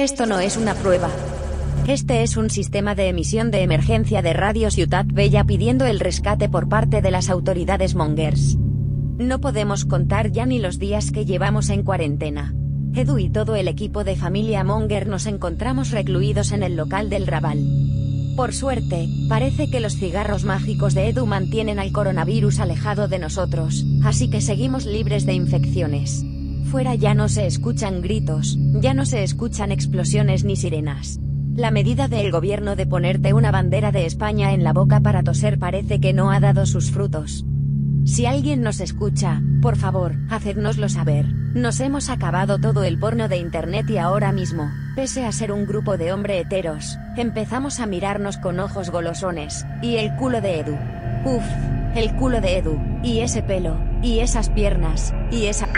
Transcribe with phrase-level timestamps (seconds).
[0.00, 1.10] Esto no es una prueba.
[1.86, 6.48] Este es un sistema de emisión de emergencia de Radio Ciudad Bella pidiendo el rescate
[6.48, 8.56] por parte de las autoridades mongers.
[9.18, 12.54] No podemos contar ya ni los días que llevamos en cuarentena.
[12.94, 17.26] Edu y todo el equipo de familia Monger nos encontramos recluidos en el local del
[17.26, 17.58] Raval.
[18.36, 23.84] Por suerte, parece que los cigarros mágicos de Edu mantienen al coronavirus alejado de nosotros,
[24.02, 26.24] así que seguimos libres de infecciones.
[26.66, 31.20] Fuera ya no se escuchan gritos, ya no se escuchan explosiones ni sirenas.
[31.54, 35.58] La medida del gobierno de ponerte una bandera de España en la boca para toser
[35.58, 37.44] parece que no ha dado sus frutos.
[38.04, 41.26] Si alguien nos escucha, por favor, hacednoslo saber.
[41.26, 45.66] Nos hemos acabado todo el porno de internet y ahora mismo, pese a ser un
[45.66, 50.76] grupo de hombre heteros, empezamos a mirarnos con ojos golosones, y el culo de Edu.
[51.24, 51.44] Uf,
[51.94, 55.68] el culo de Edu, y ese pelo, y esas piernas, y esa...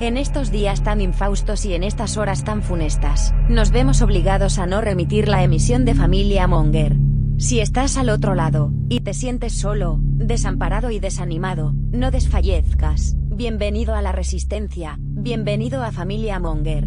[0.00, 4.66] En estos días tan infaustos y en estas horas tan funestas, nos vemos obligados a
[4.66, 6.94] no remitir la emisión de Familia Monger.
[7.36, 13.16] Si estás al otro lado, y te sientes solo, desamparado y desanimado, no desfallezcas.
[13.18, 16.86] Bienvenido a la resistencia, bienvenido a Familia Monger.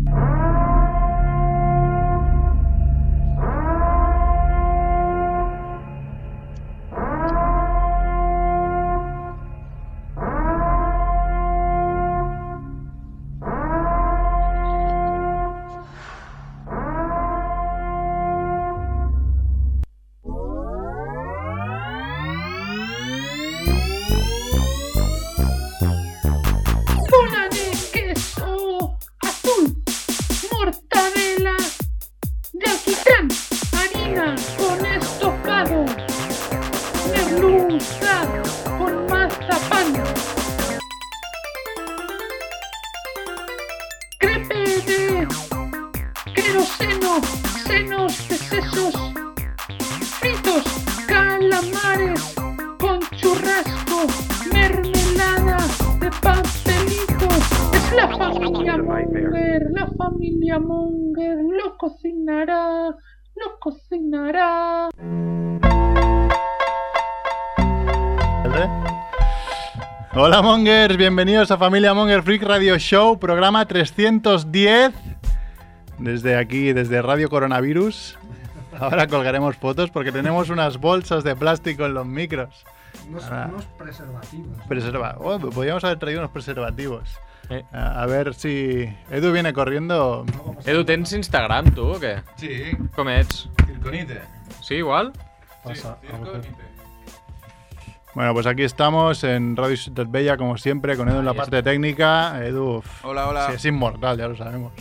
[59.52, 62.96] Munger, la familia Munger lo cocinará,
[63.36, 64.90] lo cocinará.
[70.14, 74.94] Hola Mongers, bienvenidos a Familia Monger Freak Radio Show, programa 310.
[76.00, 78.18] Desde aquí, desde Radio Coronavirus.
[78.80, 82.66] Ahora colgaremos fotos porque tenemos unas bolsas de plástico en los micros.
[83.10, 84.62] Unos, unos preservativos.
[84.70, 87.20] Preserva oh, podríamos haber traído unos preservativos.
[87.52, 87.64] Eh.
[87.74, 90.26] A, a ver si Edu viene corriendo.
[90.66, 92.14] Edu, tens Instagram, tu, o què?
[92.40, 93.50] Sí, Com ets?
[93.68, 94.22] Circonite.
[94.62, 95.12] Sí, igual?
[95.64, 96.40] Pasa algo.
[98.14, 101.62] Bueno, pues aquí estamos en Radio Ciutat Bella, como siempre, con Edu en la parte
[101.62, 102.40] técnica.
[102.46, 103.48] Edu Hola, hola.
[103.48, 104.72] sí, es inmortal, ya lo sabemos.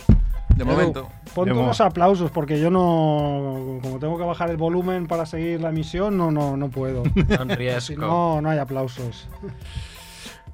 [0.55, 1.09] De momento.
[1.33, 3.79] Ponte unos aplausos porque yo no.
[3.81, 7.03] Como tengo que bajar el volumen para seguir la emisión, no, no, no puedo.
[7.97, 9.27] No, no hay aplausos.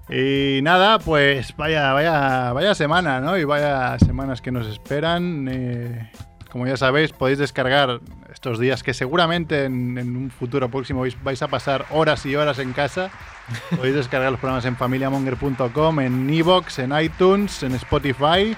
[0.09, 3.38] Y nada, pues vaya, vaya, vaya semana, ¿no?
[3.38, 5.50] Y vaya semanas que nos esperan.
[5.51, 6.12] Eh,
[6.50, 8.00] como ya sabéis, podéis descargar
[8.31, 12.35] estos días que seguramente en, en un futuro próximo vais, vais a pasar horas y
[12.35, 13.09] horas en casa.
[13.75, 18.56] Podéis descargar los programas en familiamonger.com, en Evox, en iTunes, en Spotify.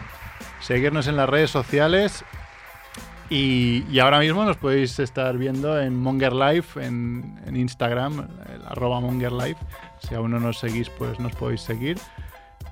[0.59, 2.23] Seguirnos en las redes sociales.
[3.29, 8.65] Y, y ahora mismo nos podéis estar viendo en Monger Life, en, en Instagram, el
[8.65, 9.59] arroba Monger Life.
[9.99, 11.99] Si aún no nos seguís, pues nos podéis seguir.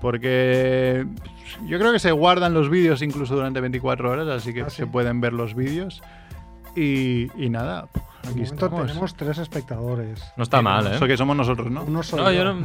[0.02, 1.06] Porque
[1.66, 4.78] yo creo que se guardan los vídeos incluso durante 24 horas, así que Ah, sí.
[4.78, 6.02] se pueden ver los vídeos.
[6.80, 7.88] Y, y nada,
[8.20, 8.86] aquí momento estamos.
[8.88, 10.24] tenemos tres espectadores.
[10.36, 11.08] No está mal, Eso ¿eh?
[11.08, 11.84] que somos nosotros, ¿no?
[11.86, 12.60] Uno soy No, yo no,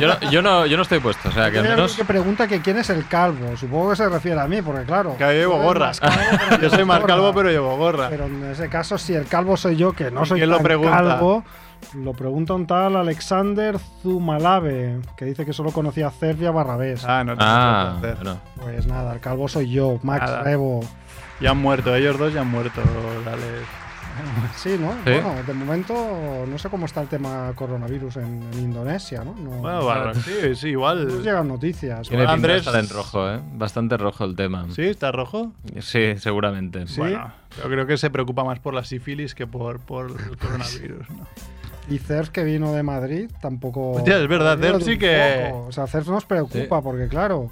[0.00, 1.96] yo, no, yo, no, yo no estoy puesto, o sea, que Hay al alguien menos...
[1.96, 3.56] que pregunta que quién es el calvo.
[3.56, 5.16] Supongo que se refiere a mí, porque claro.
[5.16, 5.90] Que yo llevo gorra.
[5.98, 8.08] calvo, Yo soy más calvo, pero llevo gorra.
[8.08, 10.56] Pero en ese caso, si el calvo soy yo, que no ¿Y soy quién lo
[10.58, 10.90] tan pregunta?
[10.96, 11.42] calvo,
[11.94, 16.50] lo pregunta un tal Alexander Zumalave, que dice que solo conocía a Cerf y a
[16.52, 17.04] Barrabés.
[17.04, 18.38] Ah, no, no, Ah, no.
[18.62, 20.42] Pues nada, el calvo soy yo, Max Nada.
[20.44, 20.80] Rebo.
[21.40, 22.80] Ya han muerto, ellos dos ya han muerto.
[23.24, 23.42] Dale.
[24.56, 24.92] Sí, ¿no?
[25.04, 25.10] Sí.
[25.20, 29.34] Bueno, de momento no sé cómo está el tema coronavirus en, en Indonesia, ¿no?
[29.34, 31.22] No, Bueno, no bueno, sí, sí, nos igual.
[31.22, 32.08] llegan noticias.
[32.08, 32.66] Tiene Hola, pinta de Andrés.
[32.66, 33.40] estar en rojo, ¿eh?
[33.52, 34.66] Bastante rojo el tema.
[34.74, 34.82] ¿Sí?
[34.84, 35.52] ¿Está rojo?
[35.80, 36.86] Sí, seguramente.
[36.86, 36.98] Sí.
[37.00, 41.10] Bueno, yo creo que se preocupa más por la sífilis que por, por el coronavirus.
[41.10, 41.26] ¿no?
[41.90, 43.92] Y Cerf, que vino de Madrid, tampoco.
[43.92, 45.66] Hostia, es verdad, Cerf sí que- poco.
[45.66, 47.50] O sea, Cerf nos preocupa porque, claro,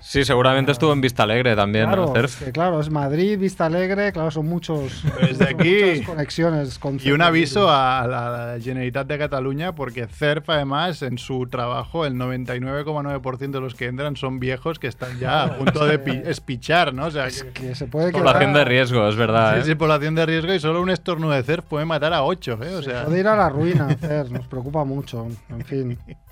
[0.00, 4.10] Sí, seguramente estuvo en Vista Alegre también, Claro, es que, claro, es Madrid, Vista Alegre,
[4.12, 5.02] claro, son muchos.
[5.20, 10.06] Desde son aquí- muchas conexiones con Y un aviso a la Generalitat de Cataluña, porque
[10.06, 15.18] CERF, además, en su trabajo, el 99,9% de los que entran son viejos que están
[15.18, 17.06] ya a punto de pi- espichar, ¿no?
[17.06, 18.22] O sea, que, Que se puede quedar.
[18.24, 19.54] Población de riesgo, es verdad.
[19.56, 19.64] sí, ¿eh?
[19.64, 22.74] sí, población de riesgo y solo un estornudo de CERF puede matar a 8, ¿eh?
[22.76, 25.26] O sea, Puede ir a la ruina, Cerf, nos preocupa mucho.
[25.50, 25.98] En fin.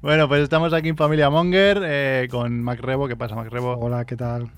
[0.00, 3.08] bueno, pues estamos aquí en Familia Monger eh, con Macrebo.
[3.08, 3.76] ¿Qué pasa, Macrebo?
[3.78, 4.50] Hola, ¿qué tal?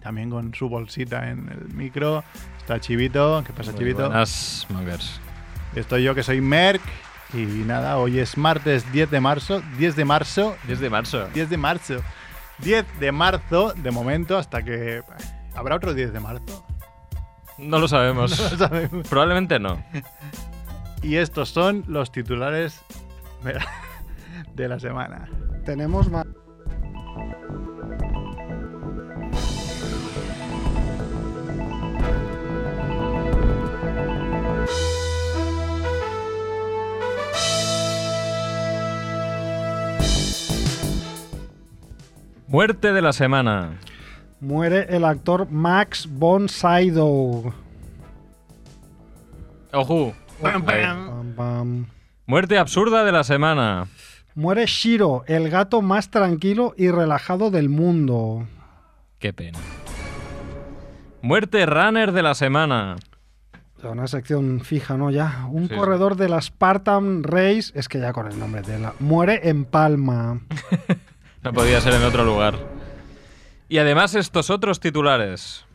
[0.00, 2.24] También con su bolsita en el micro.
[2.58, 3.42] Está Chivito.
[3.46, 4.06] ¿Qué pasa, Muy Chivito?
[4.06, 5.20] buenas, Mongers.
[5.74, 6.82] Estoy yo que soy Merck.
[7.32, 9.62] Y nada, hoy es martes 10 de marzo.
[9.78, 10.56] 10 de marzo.
[10.66, 11.28] 10 de marzo.
[11.34, 11.94] 10 de marzo.
[12.58, 15.02] 10 de marzo, de momento, hasta que.
[15.54, 16.64] ¿Habrá otro 10 de marzo?
[17.58, 18.38] No lo sabemos.
[18.40, 19.08] No lo sabemos.
[19.08, 19.82] Probablemente no.
[21.02, 22.80] Y estos son los titulares
[24.54, 25.28] de la, semana.
[25.64, 26.26] Tenemos más.
[42.46, 43.80] Muerte de la semana.
[44.40, 47.52] Muere el actor Max von Sydow.
[49.72, 50.14] Ojo.
[52.26, 53.88] Muerte absurda de la semana.
[54.34, 58.46] Muere Shiro, el gato más tranquilo y relajado del mundo.
[59.18, 59.58] Qué pena.
[61.22, 62.96] Muerte runner de la semana.
[63.82, 65.10] Una sección fija, ¿no?
[65.10, 65.46] Ya.
[65.50, 68.94] Un Sí, corredor de la Spartan Race, es que ya con el nombre de la.
[69.00, 70.40] Muere en Palma.
[71.42, 72.54] No podía ser en otro lugar.
[73.68, 75.66] Y además estos otros titulares.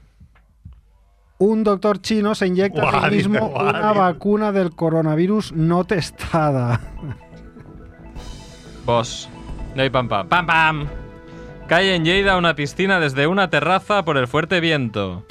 [1.38, 6.81] Un doctor chino se inyecta a sí mismo una vacuna del coronavirus no testada.
[8.89, 9.30] Vos.
[9.75, 10.27] No hay pam pam.
[10.27, 10.88] ¡Pam pam!
[11.68, 15.27] Cae en Lleida una piscina desde una terraza por el fuerte viento.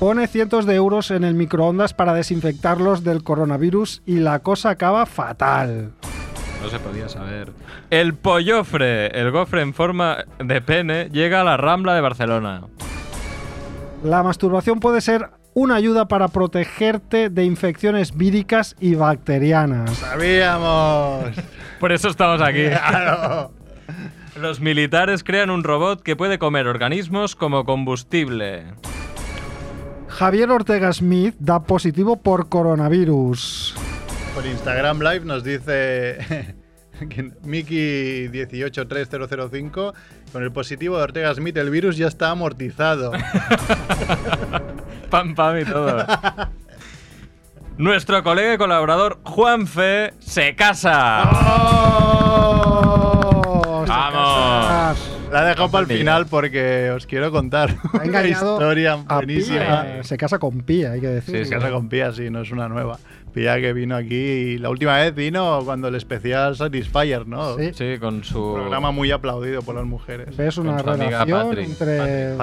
[0.00, 5.06] Pone cientos de euros en el microondas para desinfectarlos del coronavirus y la cosa acaba
[5.06, 5.92] fatal.
[6.60, 7.52] No se podía saber.
[7.90, 12.62] El pollofre, el gofre en forma de pene, llega a la Rambla de Barcelona.
[14.02, 19.96] La masturbación puede ser una ayuda para protegerte de infecciones víricas y bacterianas.
[19.98, 21.26] ¡Sabíamos!
[21.80, 22.64] Por eso estamos aquí.
[22.68, 23.52] ¡Claro!
[24.40, 28.64] Los militares crean un robot que puede comer organismos como combustible.
[30.08, 33.76] Javier Ortega Smith da positivo por coronavirus.
[34.34, 36.18] Por Instagram Live nos dice
[37.08, 39.92] que Miki183005
[40.32, 43.12] con el positivo de Ortega Smith el virus ya está amortizado.
[45.10, 46.04] Pam pam y todo.
[47.76, 51.28] Nuestro colega y colaborador Juanfe se casa.
[52.46, 53.04] ¡Oh!
[53.88, 55.10] ¡Vamos!
[55.32, 59.82] La he dejado para el final porque os quiero contar Ha una historia buenísima.
[59.82, 60.04] Pía.
[60.04, 61.38] Se casa con Pía, hay que decir.
[61.38, 63.00] Sí, Se casa con Pía, sí, no es una nueva.
[63.32, 67.56] Pía que vino aquí y la última vez vino cuando el especial Satisfyer, ¿no?
[67.58, 67.72] Sí.
[67.74, 68.54] Sí, con su.
[68.54, 70.36] Programa muy aplaudido por las mujeres.
[70.36, 72.34] ¿Ves una relación entre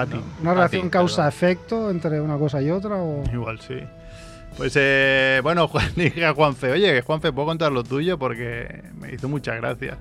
[0.42, 2.96] una relación causa-efecto entre una cosa y otra?
[2.96, 3.24] O...
[3.32, 3.78] Igual sí.
[4.56, 8.18] Pues eh, bueno, Juan, dije a Juanfe, oye, Juanfe, ¿puedo contar lo tuyo?
[8.18, 9.98] Porque me hizo mucha gracia.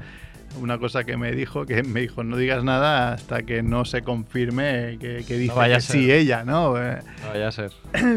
[0.60, 4.02] Una cosa que me dijo, que me dijo, no digas nada hasta que no se
[4.02, 6.78] confirme que, que dice vaya a que sí ella, ¿no?
[6.78, 7.72] Eh, No vaya a ser.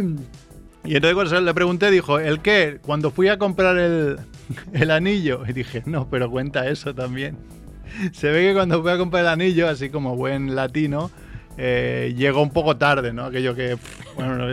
[0.86, 2.78] Y entonces cuando le pregunté, dijo, ¿el qué?
[2.82, 4.18] Cuando fui a comprar el,
[4.74, 5.42] el anillo.
[5.48, 7.38] Y dije, no, pero cuenta eso también.
[8.12, 11.10] Se ve que cuando fui a comprar el anillo, así como buen latino,
[11.56, 13.26] eh, llegó un poco tarde, ¿no?
[13.26, 13.76] Aquello que,
[14.16, 14.44] bueno,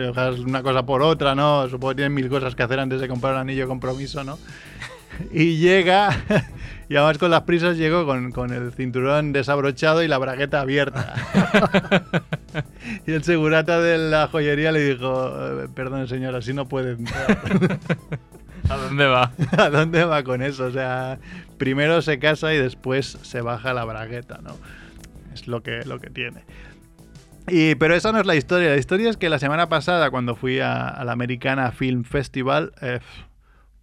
[0.46, 1.68] una cosa por otra, ¿no?
[1.68, 4.38] Supongo que tienen mil cosas que hacer antes de comprar el anillo de compromiso, ¿no?
[5.30, 6.08] Y llega,
[6.88, 11.14] y además con las prisas llegó con, con el cinturón desabrochado y la bragueta abierta.
[13.06, 15.30] y el segurata de la joyería le dijo,
[15.62, 17.38] "Eh, perdón señor, así no puede entrar.
[18.70, 19.32] ¿A dónde va?
[19.58, 20.64] ¿A dónde va con eso?
[20.64, 21.18] O sea,
[21.58, 24.56] primero se casa y después se baja la bragueta, ¿no?
[25.34, 26.42] Es lo que, lo que tiene.
[27.48, 28.70] Y, pero esa no es la historia.
[28.70, 32.72] La historia es que la semana pasada, cuando fui a, a la Americana Film Festival,
[32.80, 33.00] eh,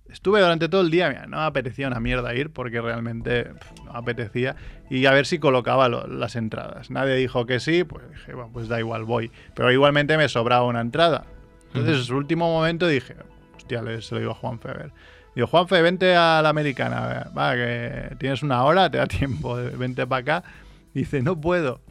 [0.10, 1.10] estuve durante todo el día.
[1.10, 3.52] mira, no me apetecía una mierda ir porque realmente
[3.86, 4.56] no me apetecía.
[4.90, 6.90] Y a ver si colocaba lo- las entradas.
[6.90, 9.30] Nadie dijo que sí, pues dije, bueno, pues da igual, voy.
[9.56, 11.26] Pero igualmente me sobraba una entrada.
[11.68, 13.16] Entonces, en su último momento dije,
[13.56, 14.92] hostia, le, se lo digo a Juanfe, a ver.
[15.36, 20.08] Digo, Juanfe, vente a la americana, va, que tienes una hora, te da tiempo, vente
[20.08, 20.50] para acá.
[20.94, 21.82] Dice, no puedo.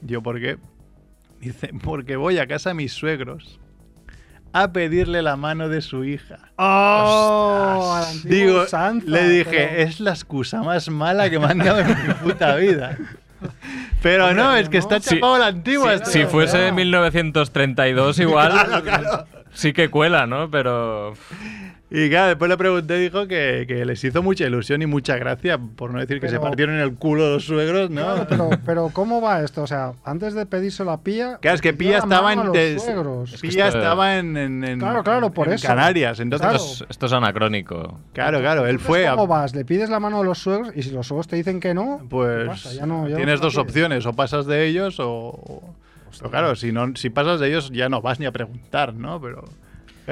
[0.00, 0.56] Yo, ¿por qué?
[1.40, 3.60] Dice, porque voy a casa de mis suegros
[4.52, 6.38] a pedirle la mano de su hija.
[6.56, 8.00] ¡Oh!
[8.24, 11.88] Digo, Sanza, le dije, pero- es la excusa más mala que me han dado en
[11.88, 12.96] mi puta vida.
[14.02, 15.14] Pero no, es que está Sí.
[15.16, 15.92] chapado la antigua.
[15.94, 16.32] este Si hombre.
[16.32, 18.52] fuese 1932 igual,
[19.52, 20.50] sí que cuela, ¿no?
[20.50, 21.14] Pero
[21.90, 25.16] Y claro, después le pregunté y dijo que, que les hizo mucha ilusión y mucha
[25.16, 28.02] gracia, por no decir que se partieron el culo los suegros, ¿no?
[28.02, 29.62] Claro, pero, pero ¿cómo va esto?
[29.62, 31.38] O sea, antes de pedírselo a Pía.
[31.40, 33.40] Claro, es que la estaba en, a los des- suegros.
[33.40, 35.66] Pilla esto- estaba en, en- en- Claro, claro, por en eso.
[35.66, 36.20] Canarias.
[36.20, 36.62] Entonces, Claro.
[36.62, 37.98] esto es, esto es anacrónico.
[38.12, 39.06] claro, claro, él fue.
[39.06, 39.54] a- ¿Cómo vas?
[39.54, 42.00] ¿Le pides la mano a los suegros y si los suegros te dicen que no?
[42.02, 42.72] ¿qué Pues pasa?
[42.74, 43.64] Ya no- ya no tienes dos pides.
[43.66, 45.08] opciones, o pasas de ellos o...
[45.10, 45.74] o-
[46.18, 49.18] Pero claro, si, no, si pasas de ellos ya no vas ni a preguntar, ¿no?
[49.22, 49.44] Pero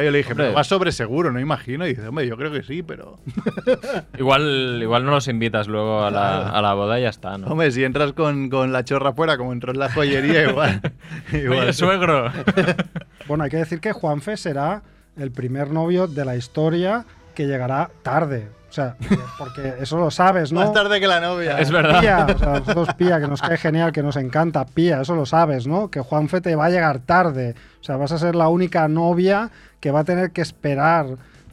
[0.04, 0.46] yo le dije, Hombre.
[0.46, 1.86] pero vas sobre seguro, no imagino.
[1.86, 3.18] Y dice, hombre, yo creo que sí, pero...
[4.18, 7.46] Igual, igual no los invitas luego a la, a la boda y ya está, ¿no?
[7.48, 10.80] Hombre, si entras con, con la chorra fuera, como entró en la joyería, igual...
[11.32, 11.60] igual.
[11.60, 12.30] Oye, suegro.
[13.26, 14.82] Bueno, hay que decir que Juanfe será
[15.16, 18.48] el primer novio de la historia que llegará tarde.
[18.76, 18.95] O sea,
[19.38, 20.61] porque eso lo sabes, ¿no?
[20.61, 21.59] Más tarde que la novia.
[21.59, 22.00] Es verdad.
[22.00, 25.25] Pía, o sea, nosotros Pía, que nos cae genial, que nos encanta, Pía, eso lo
[25.25, 25.90] sabes, ¿no?
[25.90, 27.54] Que Juanfe te va a llegar tarde.
[27.80, 31.06] O sea, vas a ser la única novia que va a tener que esperar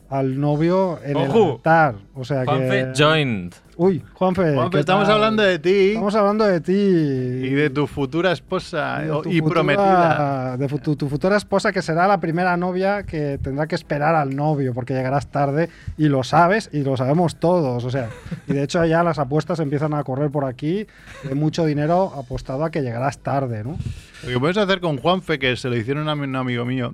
[0.10, 1.54] al novio en el Ojo.
[1.54, 1.96] altar.
[2.14, 3.04] O sea Juanfe que.
[3.04, 3.54] joined.
[3.76, 4.54] Uy, Juanfe.
[4.54, 5.16] Juanfe, ¿qué estamos tal?
[5.16, 6.72] hablando de ti Estamos hablando de ti.
[6.74, 10.58] y de tu futura esposa o- tu y futura- prometida.
[10.58, 14.36] De tu, tu futura esposa, que será la primera novia que tendrá que esperar al
[14.36, 17.84] novio, porque llegarás tarde y lo sabes y lo sabemos todos.
[17.84, 18.10] O sea,
[18.48, 20.86] y de hecho ya las apuestas empiezan a correr por aquí,
[21.24, 23.78] de mucho dinero apostado a que llegarás tarde, ¿no?
[24.24, 26.94] Lo que puedes hacer con Juanfe, que se lo hicieron a un amigo mío.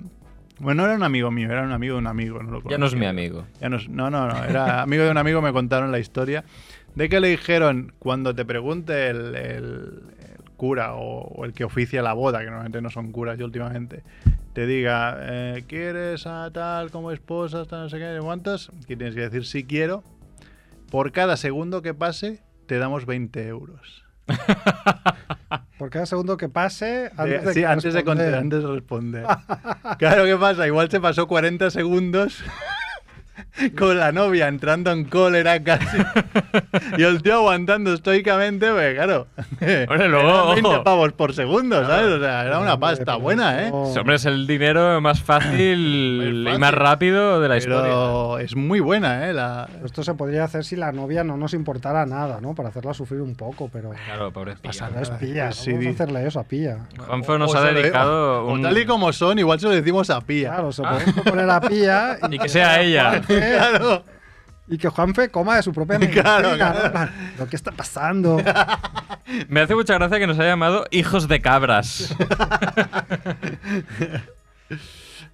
[0.60, 2.42] Bueno, no era un amigo mío, era un amigo de un amigo.
[2.42, 3.46] No, lo Ya no es mi amigo.
[3.60, 6.44] Ya no, es- no, no, no, era amigo de un amigo, me contaron la historia.
[6.94, 11.64] De que le dijeron, cuando te pregunte el, el- el cura o, o el que
[11.64, 14.02] oficia la boda, que normalmente no son curas y últimamente,
[14.52, 18.70] te diga, eh, ¿quieres a tal como esposa, hasta no sé qué, cuántas?
[18.86, 20.02] Que tienes que decir, sí quiero.
[20.90, 24.04] Por cada segundo que pase, te damos 20 euros.
[25.78, 28.00] Por cada segundo que pase, antes De- sí, antes de,
[28.36, 29.24] antes de responder.
[29.98, 30.66] claro, ¿qué pasa?
[30.66, 32.44] Igual se pasó 40 segundos
[33.78, 35.98] con la novia entrando en cólera casi.
[36.96, 39.26] y el tío aguantando estoicamente, pues claro.
[39.60, 40.84] Hombre, luego, eran 20 ojo.
[40.84, 42.12] pavos por segundo, ¿sabes?
[42.12, 43.70] O sea, era una pasta buena, ¿eh?
[43.72, 47.82] Hombre, es el dinero más fácil y más rápido de la historia.
[47.82, 49.32] Pero es muy buena, ¿eh?
[49.32, 49.68] La...
[49.84, 52.54] Esto se podría hacer si la novia no nos importara nada, ¿no?
[52.54, 53.90] Para hacerla sufrir un poco, pero...
[54.06, 54.96] Claro, pobre Pasa pilla.
[54.96, 56.78] No es Pues no sí, vamos a hacerle eso a pía.
[56.98, 58.62] Juanfe nos o ha dedicado o un...
[58.62, 60.48] tal y como son, igual se lo decimos a Pía.
[60.50, 63.20] Claro, se podemos poner a pía Y que sea ella.
[63.56, 64.04] Claro.
[64.68, 66.22] Y que Juanfe coma de su propia medicina.
[66.22, 66.56] Claro, ¿no?
[66.56, 66.86] claro.
[66.86, 68.40] En plan, ¿Lo que está pasando?
[69.48, 72.14] Me hace mucha gracia que nos haya llamado hijos de cabras.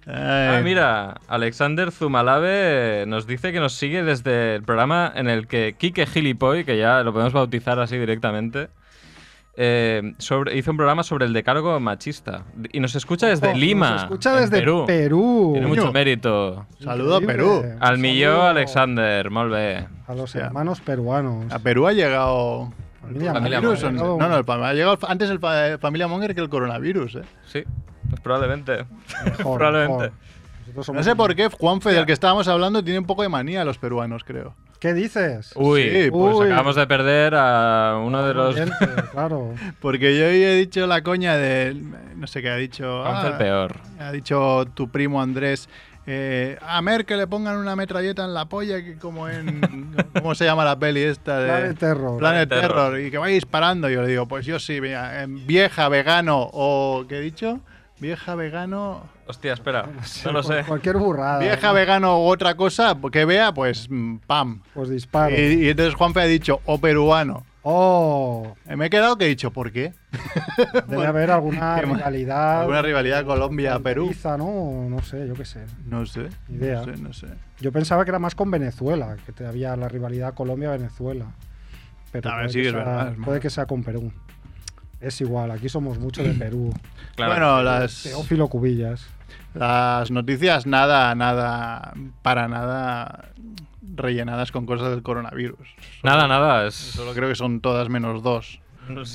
[0.09, 5.75] Ah, mira, Alexander Zumalave nos dice que nos sigue desde el programa en el que
[5.77, 8.69] Kike Gilipoy, que ya lo podemos bautizar así directamente,
[9.59, 12.43] eh, sobre- hizo un programa sobre el decálogo machista.
[12.71, 14.83] Y nos escucha desde Ojo, Lima, Nos escucha en desde Perú.
[14.85, 15.49] Perú.
[15.53, 16.65] Tiene mucho mérito.
[16.79, 17.21] Saludo a.
[17.21, 17.63] Perú.
[17.79, 19.87] Al millón, Alexander, molt bé.
[20.07, 21.51] A los hermanos peruanos.
[21.51, 22.71] A Perú ha llegado.
[23.01, 23.83] Familia Familia ¿Virus?
[23.83, 24.01] Monger.
[24.01, 27.21] No, no, el ha llegado antes el fa- familia Monger que el coronavirus, ¿eh?
[27.45, 27.63] Sí,
[28.09, 28.85] pues probablemente.
[29.25, 30.11] Mejor, probablemente.
[30.93, 33.65] No sé por qué Juanfe, del que estábamos hablando, tiene un poco de manía a
[33.65, 34.53] los peruanos, creo.
[34.79, 35.51] ¿Qué dices?
[35.55, 36.45] Uy, Sí, pues uy.
[36.47, 38.55] acabamos de perder a uno de los...
[39.11, 39.53] Claro.
[39.81, 41.75] Porque yo hoy he dicho la coña de.
[42.15, 43.01] No sé qué ha dicho.
[43.03, 43.75] Juanfe el ah, peor.
[43.99, 45.67] Ha dicho tu primo Andrés.
[46.05, 49.95] eh, a Mer que le pongan una metralleta en la polla, que como en.
[50.13, 51.39] ¿Cómo se llama la peli esta?
[51.39, 52.17] De, Planet Terror.
[52.19, 52.91] Planet Planet Terror.
[52.91, 52.99] Terror.
[52.99, 53.89] Y que vaya disparando.
[53.89, 57.05] Yo le digo, pues yo sí, mira, eh, vieja, vegano o.
[57.09, 57.59] ¿Qué he dicho?
[57.99, 59.01] Vieja, vegano.
[59.27, 59.87] Hostia, espera,
[60.25, 60.63] no lo sé.
[60.67, 61.39] Cualquier burrada.
[61.39, 61.73] Vieja, ¿no?
[61.73, 64.61] vegano u otra cosa que vea, pues mm, pam.
[64.73, 65.35] Pues disparo.
[65.35, 67.43] Y, y entonces Juanfe ha dicho, o peruano.
[67.69, 69.93] Oh, Eh, Me he quedado que he dicho, ¿por qué?
[70.87, 72.61] debe haber alguna rivalidad.
[72.61, 74.03] Alguna rivalidad Colombia-Perú.
[74.05, 74.87] fronteriza, ¿no?
[74.89, 75.65] No sé, yo qué sé.
[75.85, 76.29] No sé.
[76.47, 76.85] Idea.
[76.85, 77.27] No sé, no sé.
[77.59, 81.25] Yo pensaba que era más con Venezuela, que te- había la rivalidad Colombia-Venezuela.
[82.13, 84.13] Pero A ver, puede, sí, que es verdad, puede que sea con Perú.
[84.99, 86.73] Es igual, aquí somos mucho de Perú.
[87.15, 87.31] Claro.
[87.31, 89.07] Bueno, las, Teófilo Cubillas.
[89.55, 93.29] las noticias nada, nada, para nada
[93.95, 95.67] rellenadas con cosas del coronavirus.
[96.03, 96.67] Nada, nada.
[96.67, 96.75] Es...
[96.75, 98.59] Solo creo que son todas menos dos.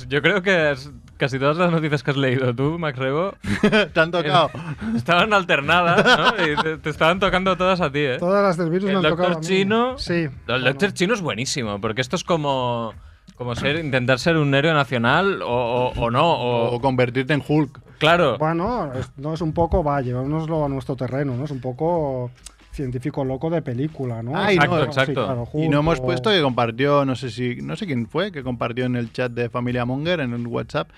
[0.09, 3.35] Yo creo que es- casi todas las noticias que has leído tú, Max Rebo,
[3.93, 4.51] ¿Te han tocado?
[4.97, 6.03] estaban alternadas,
[6.37, 6.45] ¿no?
[6.51, 8.17] Y te, te estaban tocando todas a ti, ¿eh?
[8.19, 9.47] Todas las del virus El me han doctor tocado a mí.
[9.47, 10.13] chino- Sí.
[10.13, 10.65] El bueno.
[10.65, 12.93] Doctor Chino es buenísimo, porque esto es como,
[13.35, 16.31] como ser, intentar ser un héroe nacional o, o- o no.
[16.33, 17.79] O, O convertirte en Hulk.
[17.97, 21.45] claro, Bueno, es- no es un poco, va, llevámonoslo a nuestro terreno, ¿no?
[21.45, 22.31] Es un poco
[22.71, 24.35] científico loco de película, ¿no?
[24.35, 25.25] Ay, Exacto, no, exacto.
[25.25, 28.41] claro, Y no hemos puesto que compartió, no sé si, no sé quién fue, que
[28.43, 30.89] compartió en el chat de Familia Monger, en el WhatsApp,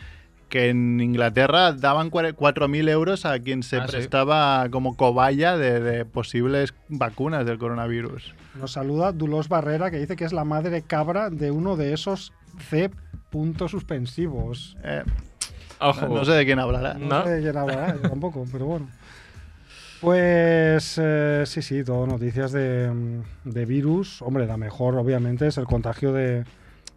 [0.50, 3.92] que en Inglaterra daban cuare- 4.000 euros a quien se Ah, sí.
[3.94, 8.34] prestaba como cobaya de, de posibles vacunas del coronavirus.
[8.60, 12.32] Nos saluda Dulos Barrera, que dice que es la madre cabra de uno de esos
[12.70, 12.90] C
[13.30, 14.78] puntos suspensivos.
[14.84, 15.04] Eh,
[15.82, 16.08] Ojo.
[16.08, 16.94] no sé de quién hablará.
[16.94, 17.24] No, ¿No?
[17.26, 18.88] sé de quién hablará, yo tampoco, pero bueno.
[20.02, 24.22] Pues eh, sí, sí, todo noticias de, de virus.
[24.22, 26.44] Hombre, la mejor obviamente es el contagio de...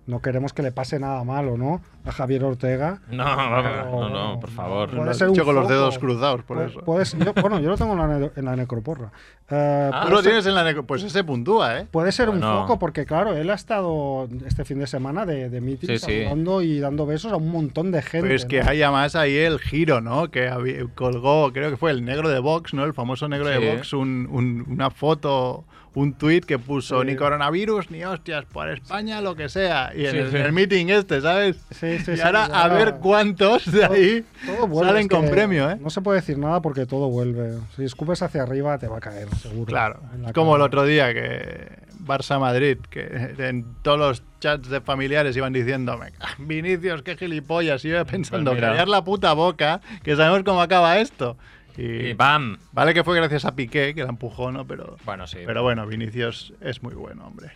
[0.08, 1.82] No queremos que le pase nada malo, ¿no?
[2.06, 3.02] A Javier Ortega.
[3.10, 3.24] No,
[3.62, 4.88] Pero, no, no, por favor.
[4.88, 6.80] Puede Lo has ser un dicho con los dedos cruzados, por eso.
[6.80, 9.12] puede ser- yo- bueno, yo lo tengo en la, ne- en la necroporra.
[9.50, 10.64] Ah, Tú puede lo ser- tienes en la...
[10.64, 11.86] neco- Pues ese puntúa, ¿eh?
[11.90, 15.60] Puede ser un foco, porque claro, él ha estado este fin de semana de, de
[15.78, 16.24] Sí, sí.
[16.62, 18.22] y dando besos a un montón de gente.
[18.22, 18.70] Pero es que ¿no?
[18.70, 20.30] hay además ahí el giro, ¿no?
[20.30, 22.84] Que colgó, creo que fue el negro de Vox, ¿no?
[22.84, 23.60] El famoso negro Sí.
[23.62, 25.64] de Vox, un- un- una foto,
[25.94, 27.06] un tuit que puso Sí.
[27.08, 29.92] ni coronavirus, ni hostias, por España, lo que sea.
[29.94, 30.36] Y en, Sí, el, sí.
[30.36, 31.56] el meeting este, ¿sabes?
[31.70, 35.76] Sí, sí, y ahora a ver cuántos de ahí Todo salen es con premio, ¿eh?
[35.80, 37.58] No se puede decir nada porque todo vuelve.
[37.76, 39.66] Si escupes hacia arriba te va a caer, seguro.
[39.66, 40.64] Claro, es como el cara.
[40.66, 47.02] otro día que Barça-Madrid, que en todos los chats de familiares iban diciéndome, "Ah, Vinicius,
[47.02, 51.36] qué gilipollas, y yo pensando, Pues callar la puta boca, que sabemos cómo acaba esto.
[51.80, 52.58] Y, ¡bam!
[52.72, 54.66] vale que fue gracias a Piqué, que la empujó, ¿no?
[54.66, 55.38] Pero, Bueno, sí.
[55.46, 57.52] pero bueno, Vinicius es muy bueno, hombre.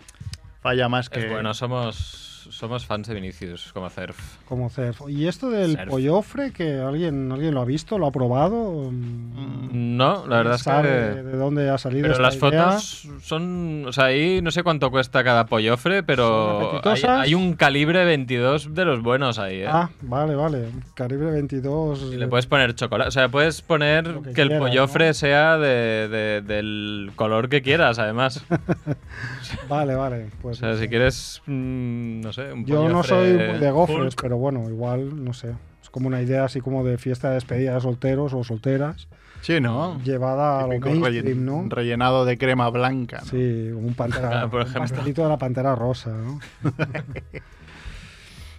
[0.60, 1.20] Falla más que...
[1.24, 4.16] Es bueno, somos, somos fans de Vinicius, como Cerf.
[4.46, 5.00] Como Cerf.
[5.08, 8.90] Y esto del pollofre, que alguien, alguien lo ha visto, lo ha probado.
[8.90, 11.22] Mm, No, la verdad es ¿Sabe que...
[11.22, 12.70] de dónde ha salido Pero esta las idea?
[12.72, 13.84] fotos son.
[13.86, 18.74] O sea, ahí no sé cuánto cuesta cada pollofre, pero hay, hay un calibre 22
[18.74, 19.66] de los buenos ahí, ¿eh?
[19.68, 20.68] Ah, vale, vale.
[20.94, 22.12] Calibre 22.
[22.12, 23.08] Y le puedes poner chocolate.
[23.08, 25.14] O sea, puedes poner que, que el quieras, pollofre ¿no?
[25.14, 28.44] sea de- de- del color que quieras, además.
[29.68, 30.26] Vale, vale.
[30.26, 31.42] O Pues sea, si quieres.
[31.46, 34.22] mm, no sé, un Yo no soy de gofres, Hulk.
[34.22, 35.54] pero bueno, igual, no sé.
[35.82, 39.08] Es como una idea así como de fiesta de despedida de solteros o solteras,
[39.40, 40.00] Sí, ¿no?
[40.04, 41.64] llevada a lo mainstream, ¿no?
[41.68, 43.18] rellenado de crema blanca.
[43.20, 43.26] ¿no?
[43.26, 44.80] Sí, como un, pantera, Ah, por un ejemplo.
[44.82, 46.38] pastelito de la pantera rosa, ¿no?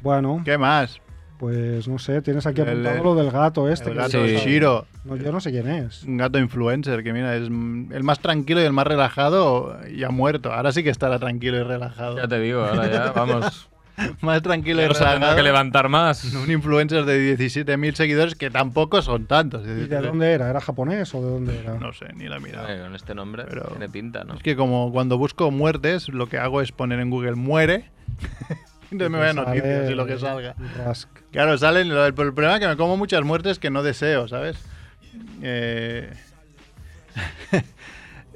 [0.01, 0.99] bueno, ¿Qué más?
[1.39, 3.89] pues no sé, tienes aquí El- apuntado el- lo del gato este.
[3.89, 4.35] El que gato Sí.
[4.37, 4.85] Shiro.
[5.03, 6.03] No, yo no sé quién es.
[6.03, 10.09] Un gato influencer que mira, es el más tranquilo y el más relajado y ha
[10.09, 10.53] muerto.
[10.53, 12.15] Ahora sí que estará tranquilo y relajado.
[12.17, 13.69] Ya te digo, ahora ya, vamos.
[14.21, 15.35] Más tranquilo y no relajado.
[15.35, 16.23] que levantar más.
[16.33, 19.63] Un influencer de 17.000 seguidores que tampoco son tantos.
[19.67, 20.49] ¿Y de dónde era?
[20.49, 21.75] ¿Era japonés o de dónde era?
[21.75, 22.67] No sé, ni la he mirado.
[22.69, 24.33] Eh, con este nombre Pero- tiene pinta, ¿no?
[24.35, 27.91] Es que como cuando busco muertes, lo que hago es poner en Google muere.
[28.91, 30.55] Entonces me voy a Sale noticias y lo que salga.
[30.77, 31.09] Rask.
[31.31, 31.89] Claro, salen.
[31.91, 34.63] el problema es que me como muchas muertes que no deseo, ¿sabes?
[35.41, 36.11] Eh,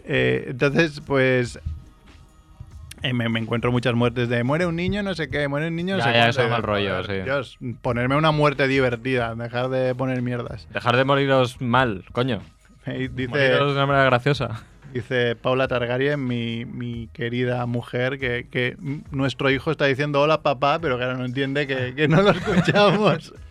[0.06, 1.60] eh, entonces, pues.
[3.04, 5.76] Eh, me, me encuentro muchas muertes de muere un niño, no sé qué, muere un
[5.76, 7.14] niño, no Ya, sé ya, eso es mal rollo, sí.
[7.24, 10.68] Dios, ponerme una muerte divertida, dejar de poner mierdas.
[10.74, 12.42] Dejar de moriros mal, coño.
[12.86, 14.64] Dice, Moriros de una manera graciosa.
[14.94, 18.78] dice Paula Targaryen, mi, mi querida mujer, que, que
[19.12, 23.34] nuestro hijo está diciendo hola papá, pero claro, no entiende que, que no lo escuchamos.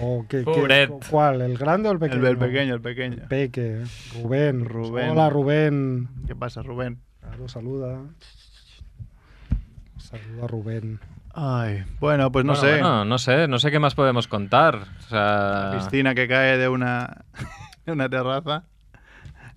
[0.00, 0.88] ¿O qué, qué-.
[1.10, 1.40] ¿Cuál?
[1.42, 2.26] ¿El grande o el el, pequeño?
[2.28, 3.16] el pequeño, el pequeño.
[3.28, 3.82] Peque.
[4.14, 4.64] Rubén.
[4.64, 5.10] Rubén.
[5.10, 6.08] Hola, Rubén.
[6.26, 6.98] ¿Qué pasa, Rubén?
[7.24, 8.00] Claro, saluda.
[9.98, 11.00] Saluda a Rubén.
[11.34, 12.72] Ay, bueno, pues no Bueno, sé.
[12.80, 14.76] bueno, no sé, no sé qué más podemos contar.
[14.98, 17.24] O sea, Piscina que cae de una,
[17.86, 18.64] de una terraza.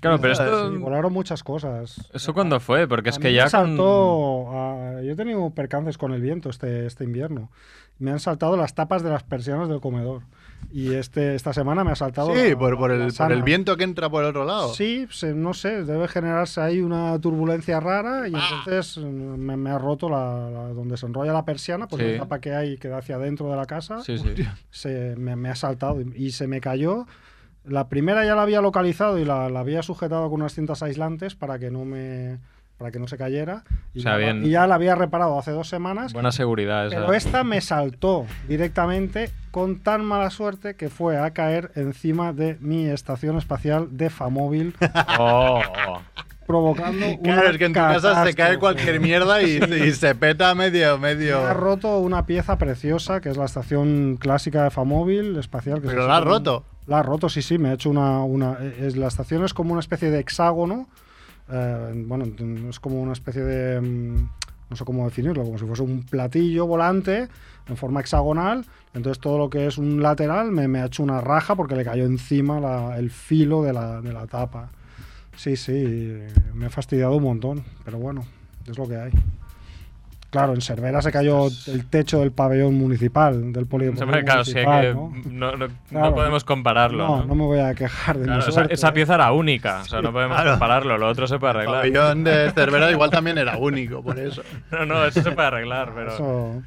[0.01, 2.09] claro, pero esto, Sí, volaron muchas cosas.
[2.13, 2.87] ¿eso cuándo fue?
[2.87, 4.51] Porque es que mí ya me con- saltó.
[4.51, 7.51] a- yo he tenido percances con el viento este, este invierno.
[7.99, 10.23] Me han saltado las tapas de las persianas del comedor.
[10.69, 12.35] Y este, esta semana me ha saltado.
[12.35, 14.73] Sí, la- por, por la el, por el viento que entra por el otro lado.
[14.73, 19.69] Sí, se- no sé, debe generarse ahí una turbulencia rara y entonces mm, me, me
[19.69, 22.11] ha roto la, la- donde se enrolla la persiana, pues Sí.
[22.13, 24.33] la tapa que hay que da hacia adentro de la casa, Sí, sí.
[24.69, 27.05] se, me, me ha saltado y, y se me cayó.
[27.63, 31.35] La primera ya la había localizado y la, la había sujetado con unas cintas aislantes
[31.35, 32.39] para que no me
[32.77, 33.63] para que no se cayera
[33.93, 34.45] y, O sea, ya, bien.
[34.45, 36.95] y ya la había reparado hace dos semanas Buena seguridad esa.
[36.97, 42.57] pero esta me saltó directamente con tan mala suerte que fue a caer encima de
[42.59, 44.75] mi estación espacial de Famóvil,
[45.19, 45.61] Oh,
[46.45, 50.13] provocando una Claro, es que en tu casa se cae cualquier mierda y, y se
[50.15, 51.53] peta medio, Me ha medio.
[51.53, 55.81] roto una pieza preciosa que es la estación clásica de Famóvil espacial.
[55.81, 56.65] Que Pero la un- roto.
[56.85, 58.23] La ha roto, sí, sí, me ha hecho una...
[58.23, 60.87] una es, la estación es como una especie de hexágono.
[61.49, 62.25] Eh, bueno,
[62.69, 63.81] es como una especie de...
[63.81, 64.29] mm,
[64.69, 67.27] No sé cómo definirlo, como si fuese un platillo volante
[67.69, 68.65] en forma hexagonal.
[68.93, 71.85] Entonces todo lo que es un lateral me, me ha hecho una raja porque le
[71.85, 74.69] cayó encima el filo de la, de la tapa.
[75.37, 76.17] Sí, sí,
[76.53, 78.25] me he fastidiado un montón, pero bueno,
[78.69, 79.11] es lo que hay.
[80.29, 84.81] Claro, en Cervera se cayó el techo del pabellón municipal, del polideportivo claro, sí, municipal,
[84.81, 85.11] que ¿no?
[85.31, 86.15] no, no- no Claro.
[86.15, 87.07] podemos compararlo.
[87.07, 87.25] No, ¿no?
[87.27, 88.91] no me voy a quejar de Claro, mi esa, suerte, esa ¿eh?
[88.91, 90.51] pieza era única, o sea, no podemos Claro.
[90.51, 91.75] compararlo, lo otro se puede El arreglar.
[91.81, 94.41] pabellón de Cervera igual también era único, por eso.
[94.71, 96.13] No, no, eso se puede arreglar, pero...
[96.13, 96.61] Eso,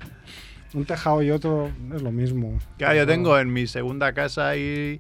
[0.73, 2.59] un tejado y otro es lo mismo.
[2.79, 4.99] Claro, yo tengo en mi segunda casa y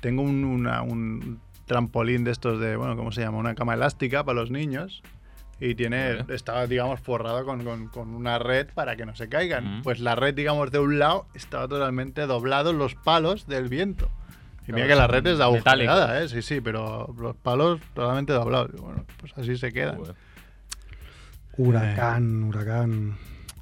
[0.00, 3.38] tengo un, una- un trampolín de estos de, bueno, ¿cómo se llama?
[3.38, 5.02] Una cama elástica para los niños.
[5.58, 6.34] Y tiene, Vale.
[6.34, 9.78] estaba, digamos, forrado con, con- con una red para que no se caigan.
[9.78, 9.82] Mm.
[9.82, 14.10] Pues la red, digamos, de un lado estaba totalmente doblado los palos del viento.
[14.68, 16.28] Y mira que la red es agujereada, ¿eh?
[16.28, 18.70] Sí, sí, pero los palos totalmente doblados.
[18.76, 19.96] Y bueno, pues así se quedan.
[19.96, 20.14] Joder.
[21.56, 23.16] Huracán, huracán.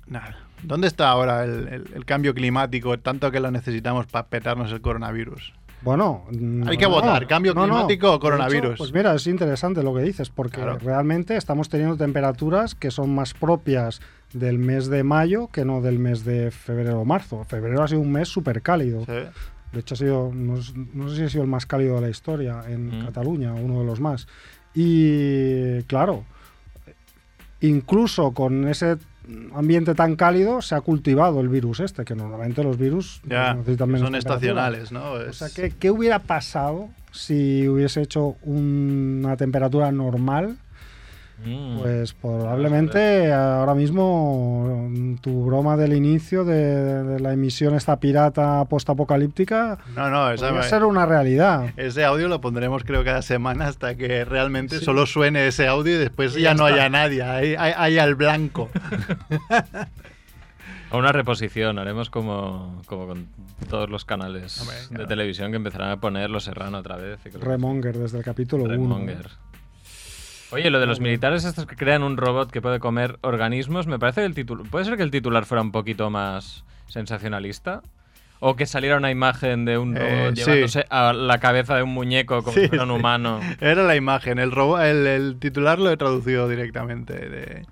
[0.06, 0.36] Nada.
[0.62, 4.80] ¿Dónde está ahora el, el- el cambio climático, tanto que lo necesitamos para petarnos el
[4.80, 5.52] coronavirus?
[5.84, 6.24] Bueno,
[6.66, 8.78] Hay que votar, ¿cambio climático o hecho, coronavirus?
[8.78, 10.78] pues mira, es interesante lo que dices, porque Claro.
[10.78, 14.00] realmente estamos teniendo temperaturas que son más propias
[14.32, 17.44] del mes de mayo que no del mes de febrero o marzo.
[17.44, 19.04] Febrero ha sido un mes súper cálido.
[19.04, 19.12] Sí.
[19.72, 20.56] De hecho, ha sido, no
[21.08, 23.04] sé si ha sido el más cálido de la historia en Mm.
[23.06, 24.26] Cataluña, uno de los más.
[24.74, 26.24] Y claro,
[27.60, 28.96] incluso con ese
[29.54, 33.88] ambiente tan cálido se ha cultivado el virus este, que normalmente los virus Ya, necesitan
[33.88, 35.12] menos son estacionales, ¿no?
[35.12, 40.56] O sea, ¿qué, qué hubiera pasado si hubiese hecho una temperatura normal?
[41.44, 41.78] Mm.
[41.78, 48.64] Pues probablemente ahora mismo mm, tu broma del inicio de, de la emisión esta pirata
[48.64, 51.66] postapocalíptica No, no, esa- podría ser una realidad.
[51.76, 54.84] ese audio lo pondremos creo cada semana hasta que realmente Sí.
[54.84, 57.98] solo suene ese audio y después Y ya, ya no haya nadie, ahí hay, hay
[57.98, 58.70] al blanco.
[60.90, 63.26] A una reposición, haremos como, como con
[63.68, 65.06] todos los canales Hombre, de claro.
[65.08, 67.18] televisión que empezarán a poner Los Serrano otra vez.
[67.26, 67.30] y.
[67.30, 68.72] Remonger desde el capítulo 1.
[68.72, 69.28] Remonger.
[70.54, 73.98] Oye, lo de los militares estos que crean un robot que puede comer organismos, me
[73.98, 74.66] parece que el titular...
[74.70, 77.82] ¿Puede ser que el titular fuera un poquito más sensacionalista?
[78.38, 80.42] ¿O que saliera una imagen de un Eh, robot sí.
[80.44, 83.40] llevándose a la cabeza de un muñeco como Sí, si fuera un humano?
[83.60, 87.66] Era la imagen, el, robo- el, el titular lo he traducido directamente de-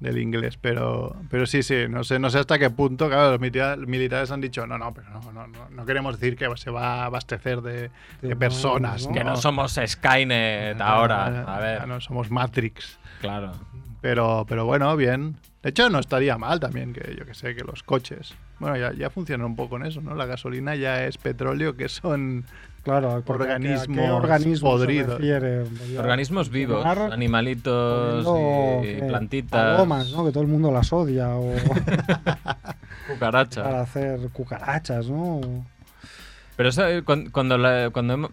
[0.00, 3.40] del inglés, pero, pero sí, sí, no sé, no sé hasta qué punto, claro, los
[3.40, 6.70] milita- militares han dicho, no, no, pero no, no, no, no queremos decir que se
[6.70, 7.90] va a abastecer de,
[8.36, 9.08] personas.
[9.12, 11.26] Que no somos Skynet ahora.
[11.26, 12.98] A Ya ver, no somos Matrix.
[13.20, 13.52] claro.
[14.00, 15.34] Pero, pero bueno, bien.
[15.60, 18.32] De hecho, no estaría mal también que, yo que sé, que los coches.
[18.60, 20.14] Bueno, ya, ya funcionan un poco en eso, ¿no?
[20.14, 22.44] La gasolina ya es petróleo, que son.
[22.88, 25.20] Claro, porque ¿a qué- a qué Organismos organismo podridos.
[25.98, 28.26] Organismos vivos, animalitos
[28.82, 29.04] y ¿qué?
[29.06, 30.24] plantitas, Palomas, ¿no?
[30.24, 31.28] Que todo el mundo las odia.
[31.36, 31.52] O
[33.08, 33.62] cucarachas.
[33.64, 35.40] para hacer cucarachas, ¿no?
[36.56, 38.30] Pero esa, eh, cuan- cuando, la- cuando hemo-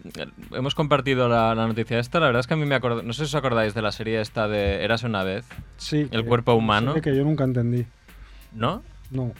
[0.52, 3.12] hemos compartido la, la noticia esta, la verdad es que a mí me acuerdo, no
[3.12, 5.44] sé si os acordáis de la serie esta de Érase una vez,
[5.76, 6.08] Sí.
[6.10, 6.94] El que- cuerpo humano.
[6.94, 7.84] que yo nunca entendí.
[8.52, 8.82] ¿no?
[9.10, 9.32] No.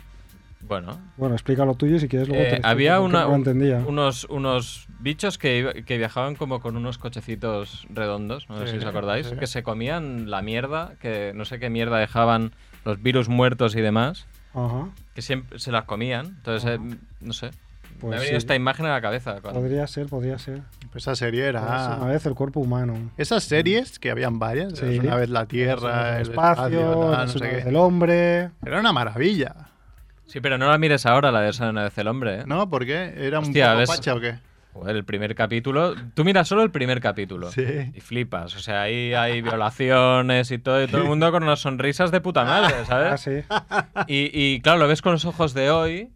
[0.69, 3.83] Bueno, Bueno, explica lo tuyo y si quieres luego Eh, te había una- un- entendía.
[3.87, 8.71] unos, unos bichos que, iba- que viajaban como con unos cochecitos redondos, no sé Sí,
[8.73, 9.37] si os acordáis, sí.
[9.37, 12.53] que se comían la mierda, que no sé qué mierda dejaban
[12.85, 14.89] los virus muertos y demás, Ajá.
[15.15, 16.27] que siempre se las comían.
[16.27, 17.51] Entonces, eh, no sé.
[18.01, 18.25] Pues me ha sí.
[18.27, 19.41] venido esta imagen a la cabeza.
[19.41, 20.61] cuando- Podría ser, podría ser.
[20.93, 21.97] Pues esa serie Era.
[22.01, 22.95] Una vez el cuerpo humano.
[23.17, 24.99] Esas series, que habían varias, Sí.
[24.99, 27.69] una vez la Tierra, el el espacio, espacio, tal, no sé una vez qué.
[27.71, 28.51] el hombre.
[28.65, 29.55] Era una maravilla,
[30.27, 32.41] Sí, pero no la mires ahora, la de esa una vez el hombre.
[32.41, 32.45] ¿eh?
[32.47, 32.69] ¿no?
[32.69, 33.15] ¿Por qué?
[33.17, 33.89] ¿Era un poco ¿ves?
[33.89, 34.35] pacha o qué?
[34.79, 35.95] Joder, el primer capítulo.
[36.15, 37.51] Tú miras solo el primer capítulo.
[37.51, 37.65] Sí.
[37.95, 38.55] Y flipas.
[38.57, 42.21] O sea, ahí hay violaciones y todo, y todo el mundo con unas sonrisas de
[42.21, 43.21] puta madre, Ah, ¿sabes?
[43.21, 43.31] sí.
[44.07, 46.11] Y, y, claro, lo ves con los ojos de hoy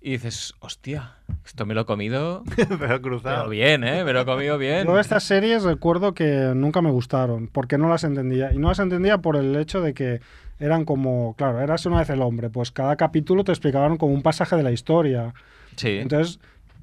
[0.00, 1.14] y dices, hostia,
[1.44, 2.44] esto me lo he comido.
[2.78, 3.36] Pero cruzado.
[3.38, 4.04] Pero bien, ¿eh?
[4.04, 4.86] Me lo he comido bien.
[4.86, 8.52] Yo estas series recuerdo que nunca me gustaron, porque no las entendía.
[8.52, 10.20] Y no las entendía por el hecho de que
[10.60, 14.22] eran como, claro, eras una vez el hombre, pues cada capítulo te explicaban como un
[14.22, 15.34] pasaje de la historia.
[15.74, 15.98] Sí.
[15.98, 16.38] Entonces,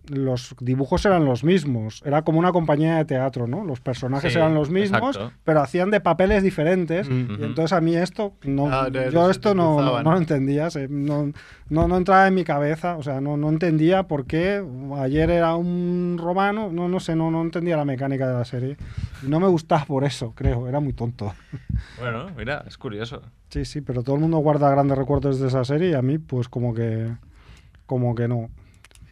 [0.09, 2.01] los dibujos eran los mismos.
[2.05, 3.63] Era como una compañía de teatro, ¿no?
[3.63, 5.31] Los personajes Sí, eran los mismos, exacto.
[5.43, 7.09] pero hacían de papeles diferentes.
[7.09, 7.39] Mm.
[7.39, 10.87] Y entonces a mí esto, no, Ah, de- yo esto no, no, lo entendía, se-
[10.89, 11.31] no,
[11.69, 14.61] no, no entraba en mi cabeza, o sea, no, no entendía por qué
[14.97, 18.77] ayer era un romano, no, no sé, no, no entendía la mecánica de la serie.
[19.23, 21.33] No me gustaba por eso, creo, era muy tonto.
[21.99, 23.21] Bueno, mira, es curioso.
[23.49, 26.17] Sí, sí, pero todo el mundo guarda grandes recuerdos de esa serie y a mí,
[26.17, 27.09] pues como que,
[27.85, 28.49] como que no.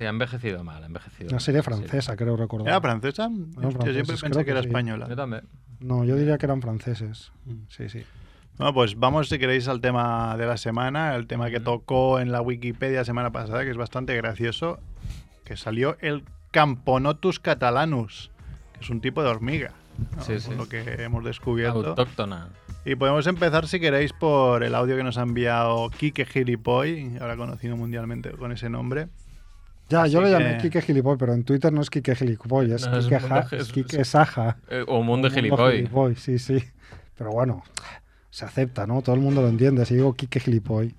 [0.01, 1.65] Sí, ha envejecido mal, ha envejecido Una mal, serie sí.
[1.65, 2.69] francesa, creo recordar.
[2.69, 3.29] ¿Era francesa?
[3.29, 4.67] Yo siempre pensé que, que era sí.
[4.67, 5.05] española.
[5.07, 5.43] Yo también.
[5.79, 7.31] No, yo diría que eran franceses.
[7.69, 8.03] Sí, sí.
[8.57, 12.31] Bueno, pues vamos, si queréis, al tema de la semana, el tema que tocó en
[12.31, 14.79] la Wikipedia semana pasada, que es bastante gracioso,
[15.45, 18.31] que salió el Camponotus catalanus,
[18.73, 19.73] que es un tipo de hormiga.
[20.15, 20.23] ¿no?
[20.23, 20.49] Sí, sí.
[20.57, 21.89] lo que hemos descubierto.
[21.89, 22.49] Autóctona.
[22.85, 27.37] Y podemos empezar, si queréis, por el audio que nos ha enviado Kike Gilipoy, ahora
[27.37, 29.09] conocido mundialmente con ese nombre.
[29.91, 32.87] Ya, yo le llamé que- Kike Gilipoy, pero en Twitter no es Kike Gilipoy, es
[32.87, 34.57] No, es Ja- es Saja.
[34.69, 35.73] Eh, o Mundo Mundo Gilipoy.
[35.77, 36.63] Gilipoy, Sí, sí.
[37.17, 37.61] Pero bueno,
[38.29, 39.01] se acepta, ¿no?
[39.01, 39.85] Todo el mundo lo entiende.
[39.85, 40.95] Si digo Kike Gilipoy.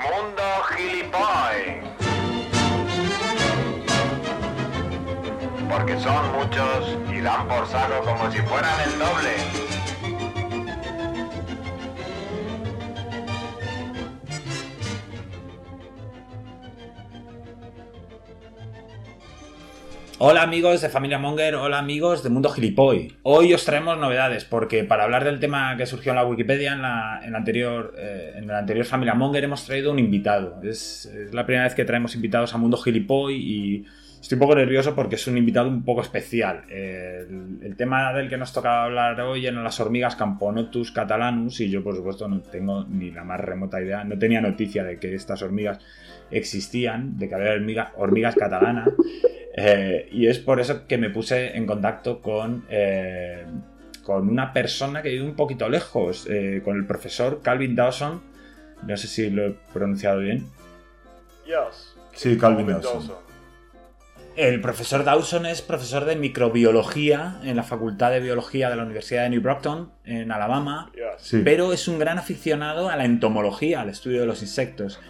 [0.00, 1.82] Mundo Gilipoy.
[5.68, 9.61] Porque son muchos y dan por saco como si fueran el doble.
[20.24, 23.12] Hola amigos de Familia Monger, hola amigos de Mundo Gilipoy.
[23.24, 26.82] Hoy os traemos novedades porque para hablar del tema que surgió en la Wikipedia en,
[26.82, 30.60] la, en la anterior, eh, en la anterior Familia Monger hemos traído un invitado.
[30.62, 33.84] Es, es la primera vez que traemos invitados a Mundo Gilipoy y
[34.22, 36.62] estoy un poco nervioso porque es un invitado un poco especial.
[36.70, 41.68] El, el tema del que nos toca hablar hoy eran las hormigas Camponotus catalanus y
[41.68, 45.14] yo por supuesto no tengo ni la más remota idea, no tenía noticia de que
[45.14, 45.80] estas hormigas
[46.30, 48.88] existían, de que había hormiga- hormigas catalanas.
[49.54, 53.44] Eh, y es por eso que me puse en contacto con, eh,
[54.02, 58.22] con una persona que vive un poquito lejos, eh, con el profesor Calvin Dawson.
[58.86, 60.46] No sé si lo he pronunciado bien.
[62.14, 63.00] Sí, Calvin Dawson.
[64.36, 69.24] El profesor Dawson es profesor de microbiología en la Facultad de Biología de la Universidad
[69.24, 71.42] de New Brockton, en Alabama, Sí.
[71.44, 75.00] pero es un gran aficionado a la entomología, al estudio de los insectos.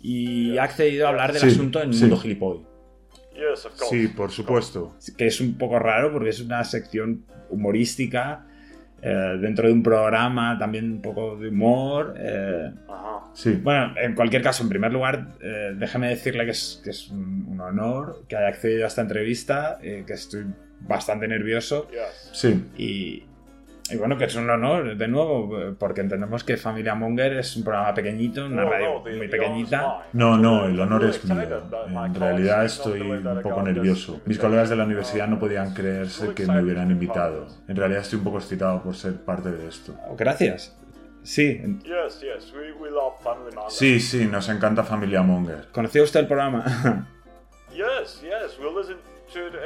[0.00, 2.00] Y ha accedido a hablar del Sí, asunto en sí.
[2.02, 2.60] Mundo Gilipoy.
[3.90, 4.96] Sí, por supuesto.
[5.16, 8.46] que es un poco raro porque es una sección humorística
[9.02, 12.14] eh, dentro de un programa también un poco de humor.
[12.18, 12.70] eh.
[13.34, 13.52] Sí.
[13.62, 17.44] Bueno, en cualquier caso, en primer lugar, eh, déjame decirle que es, que es un,
[17.48, 20.46] un honor que haya accedido a esta entrevista, eh, que estoy
[20.80, 21.88] bastante nervioso
[22.32, 22.64] Sí.
[22.76, 23.24] y,
[23.90, 27.64] y bueno, que es un honor, de nuevo, porque entendemos que Familia Monger es un
[27.64, 30.06] programa pequeñito, una radio muy pequeñita.
[30.12, 31.62] No, no, el honor es mío.
[32.04, 34.20] En realidad estoy un poco nervioso.
[34.26, 37.46] Mis colegas de la universidad no podían creerse que me hubieran invitado.
[37.66, 39.94] En realidad estoy un poco excitado por ser parte de esto.
[40.16, 40.74] Gracias.
[41.22, 41.60] Sí,
[43.68, 45.68] Sí, sí, nos encanta Familia Monger.
[45.72, 47.06] ¿conocía usted el programa?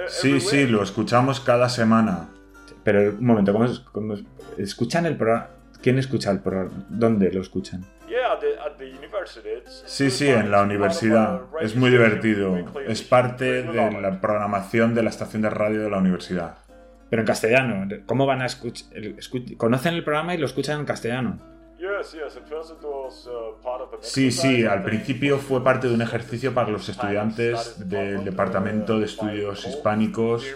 [0.08, 2.28] Sí, sí, lo escuchamos cada semana.
[2.84, 4.24] Pero un momento, ¿cómo, es- cómo es-
[4.58, 5.48] escuchan el programa?
[5.82, 6.70] ¿Quién escucha el programa?
[6.88, 7.84] ¿Dónde lo escuchan?
[9.86, 11.40] Sí, sí, en la universidad.
[11.60, 12.56] Es muy divertido.
[12.88, 16.56] Es parte de la programación de la estación de radio de la universidad.
[17.10, 17.88] Pero en castellano.
[18.06, 18.88] ¿Cómo van a escuchar?
[19.56, 21.38] ¿Conocen el programa y lo escuchan en castellano?
[24.00, 29.06] Sí, sí, al principio fue parte de un ejercicio para los estudiantes del Departamento de
[29.06, 30.46] Estudios Hispánicos.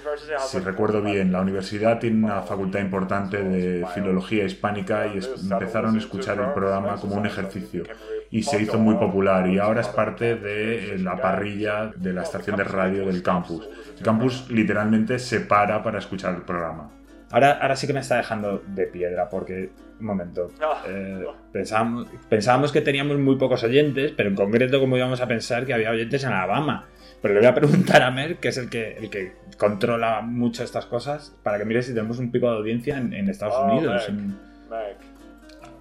[0.46, 5.96] Si recuerdo bien, la universidad tiene una facultad importante de filología hispánica y es- empezaron
[5.96, 7.84] a escuchar el programa como un ejercicio.
[8.30, 12.56] Y se hizo muy popular y ahora es parte de la parrilla de la estación
[12.56, 13.68] de radio del campus.
[13.98, 16.90] El campus literalmente se para para escuchar el programa.
[17.30, 20.48] Ahora, ahora sí que me está dejando de piedra porque, un momento,
[20.86, 25.64] eh, pensábamos, pensábamos que teníamos muy pocos oyentes, pero en concreto como íbamos a pensar
[25.66, 26.86] que había oyentes en Alabama.
[27.22, 30.62] Pero le voy a preguntar a Mer, que es el que, el que controla mucho
[30.62, 34.06] estas cosas, para que mire si tenemos un pico de audiencia en, en Estados Unidos.
[34.08, 34.36] en-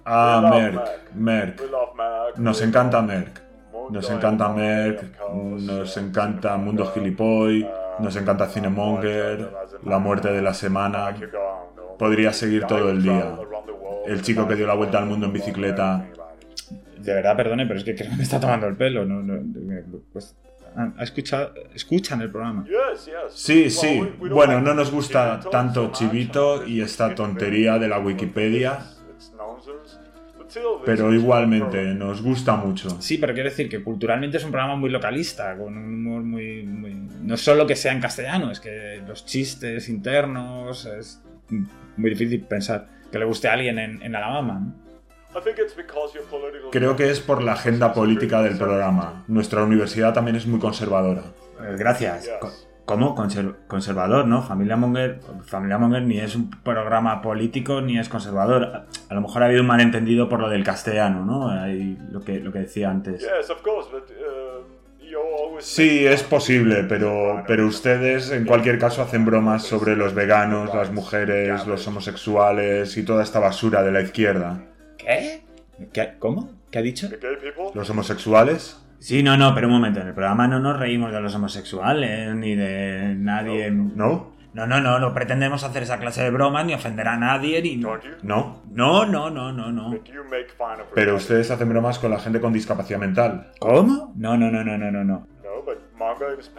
[0.04, 1.60] Ah, Merck, Merck.
[2.38, 3.40] Nos encanta Merck.
[3.90, 5.02] Nos encanta Merck,
[5.60, 7.66] nos encanta Mundo Gilipoy,
[8.00, 9.50] nos encanta Cinemonger,
[9.84, 11.14] La Muerte de la Semana.
[11.98, 13.36] Podría seguir todo el día.
[14.06, 16.06] El chico que dio la vuelta al mundo en bicicleta.
[16.98, 19.04] De verdad, perdone, pero es que creo que me está tomando el pelo.
[19.04, 19.40] No, no,
[20.12, 20.36] pues,
[20.76, 22.64] ah, ha escuchado, escuchan el programa.
[23.30, 24.12] Sí, sí.
[24.18, 28.80] Bueno, no nos gusta tanto Chivito y esta tontería de la Wikipedia,
[30.84, 33.00] pero igualmente nos gusta mucho.
[33.00, 36.62] Sí, pero quiero decir que culturalmente es un programa muy localista, con un humor muy,
[36.64, 41.22] muy- No solo que sea en castellano, es que los chistes internos es
[41.96, 44.60] muy difícil pensar que le guste a alguien en, en Alabama.
[44.60, 44.86] ¿no?
[46.70, 49.24] Creo que es por la agenda política del programa.
[49.28, 51.22] Nuestra universidad también es muy conservadora.
[51.60, 52.28] Eh, Gracias.
[52.86, 53.14] Co- ¿Cómo?
[53.16, 54.42] Conser- conservador, ¿no?
[54.42, 58.62] Familia Monger, Familia Monger ni es un programa político ni es conservador.
[58.64, 61.48] A, a lo mejor ha habido un malentendido por lo del castellano, ¿no?
[61.50, 63.22] Ahí lo que, lo que decía antes.
[65.60, 70.92] Sí, es posible, pero, pero ustedes en cualquier caso hacen bromas sobre los veganos, las
[70.92, 74.62] mujeres, los homosexuales y toda esta basura de la izquierda.
[74.98, 75.42] ¿Qué?
[75.92, 76.14] ¿Qué?
[76.18, 76.50] ¿Cómo?
[76.70, 77.08] ¿Qué ha dicho?
[77.74, 78.80] ¿Los homosexuales?
[78.98, 80.00] Sí, no, no, pero un momento.
[80.00, 83.70] En el programa no nos reímos de los homosexuales ni de nadie.
[83.70, 84.34] ¿No?
[84.54, 87.76] No, no, no, no pretendemos hacer esa clase de bromas ni ofender a nadie ni.
[87.76, 88.60] No, No.
[88.70, 89.70] no, no, no, no.
[89.70, 89.94] no.
[90.94, 93.48] Pero ustedes hacen bromas con la gente con discapacidad mental.
[93.58, 94.14] ¿Cómo?
[94.16, 95.26] No, no, no, no, no, no, no.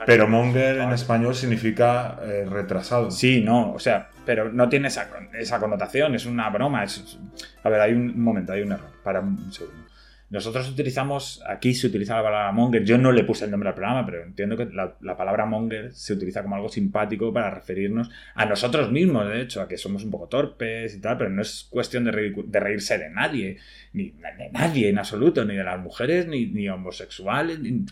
[0.05, 3.09] Pero monger en español significa eh, retrasado.
[3.11, 6.83] Sí, no, o sea, pero no tiene esa, con- esa connotación, es una broma.
[6.83, 7.17] Es,
[7.63, 8.89] a ver, hay un, un momento, hay un error.
[9.03, 9.86] Para un segundo.
[10.29, 13.75] Nosotros utilizamos, aquí se utiliza la palabra monger, yo no le puse el nombre al
[13.75, 18.09] programa, pero entiendo que la, la palabra monger se utiliza como algo simpático para referirnos
[18.35, 21.41] a nosotros mismos, de hecho, a que somos un poco torpes y tal, pero no
[21.41, 22.11] es cuestión de,
[22.59, 23.57] reírse de nadie,
[23.93, 27.85] ni de nadie en absoluto, ni de las mujeres, ni, ni homosexuales, ni-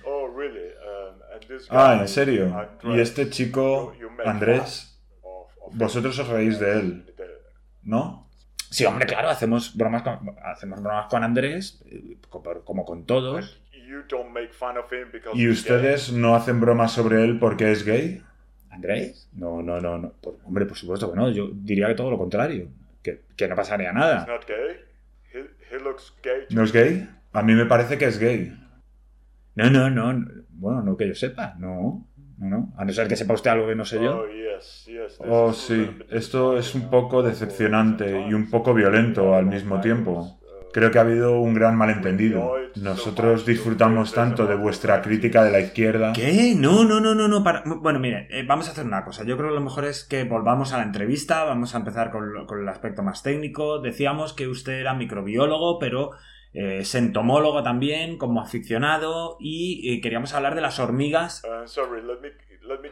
[1.70, 2.54] Ah, ¿en serio?
[2.96, 3.94] Y este chico,
[4.30, 5.00] Andrés,
[5.74, 7.04] vosotros os reís de él,
[7.84, 8.25] ¿no?
[8.76, 13.62] Sí, hombre, claro, hacemos bromas con, hacemos bromas con Andrés, eh, co- como con todos.
[15.34, 18.22] ¿Y ustedes no hacen bromas sobre él porque es gay?
[18.70, 19.30] ¿Andrés?
[19.34, 20.10] No, no, no, no.
[20.22, 21.30] Por- hombre, por supuesto que no.
[21.30, 22.68] Yo diría que todo lo contrario.
[23.02, 24.26] Que, que no pasaría nada.
[26.50, 27.10] ¿No es gay?
[27.32, 28.54] A mí me parece que es gay.
[29.56, 29.90] No, no.
[29.90, 30.28] no.
[30.50, 31.56] Bueno, no que yo sepa.
[31.58, 32.06] No,
[32.38, 32.74] no.
[32.78, 34.26] A no ser que sepa usted algo que no sé yo.
[35.20, 40.40] Oh, sí, esto es un poco decepcionante y un poco violento al mismo tiempo.
[40.74, 42.54] Creo que ha habido un gran malentendido.
[42.82, 46.12] Nosotros disfrutamos tanto de vuestra crítica de la izquierda.
[46.12, 46.54] ¿Qué?
[46.58, 47.42] No, no, no, no, no.
[47.46, 47.64] Para...
[47.66, 49.24] Bueno, mire, eh, vamos a hacer una cosa.
[49.24, 51.46] Yo creo que lo mejor es que volvamos a la entrevista.
[51.46, 53.80] Vamos a empezar con, lo- con el aspecto más técnico.
[53.80, 56.12] Decíamos que usted era microbiólogo, pero
[56.56, 59.38] eh, es entomólogo también, como aficionado.
[59.40, 61.44] Y eh, queríamos hablar de las hormigas.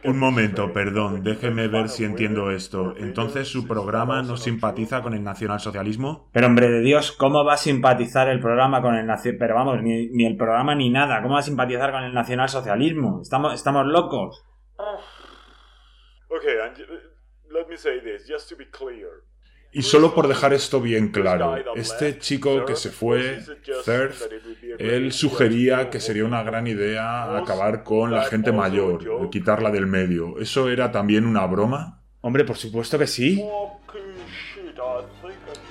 [0.04, 2.94] Un momento, perdón, déjeme ver si entiendo esto.
[2.96, 6.30] Entonces, ¿su programa no simpatiza con el nacionalsocialismo?
[6.32, 9.38] Pero hombre de Dios, ¿cómo va a simpatizar el programa con el nacional?
[9.38, 11.22] Pero vamos, ni, ni el programa ni nada.
[11.22, 13.20] ¿Cómo va a simpatizar con el nacionalsocialismo?
[13.22, 14.44] Estamos, estamos locos.
[19.74, 23.40] Y solo por dejar esto bien claro, este chico que se fue,
[23.84, 24.22] Cerf,
[24.78, 30.38] él sugería que sería una gran idea acabar con la gente mayor, quitarla del medio.
[30.38, 32.00] ¿Eso era también una broma?
[32.20, 33.44] Hombre, por supuesto que sí.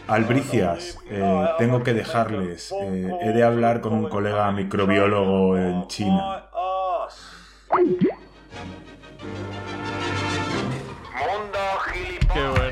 [0.08, 2.74] Albricias, eh, tengo que dejarles.
[2.74, 6.50] Eh, he de hablar con un colega microbiólogo en China.
[12.34, 12.63] Qué bueno.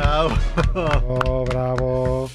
[0.00, 0.28] Ah,
[0.74, 2.30] Oh, bravo.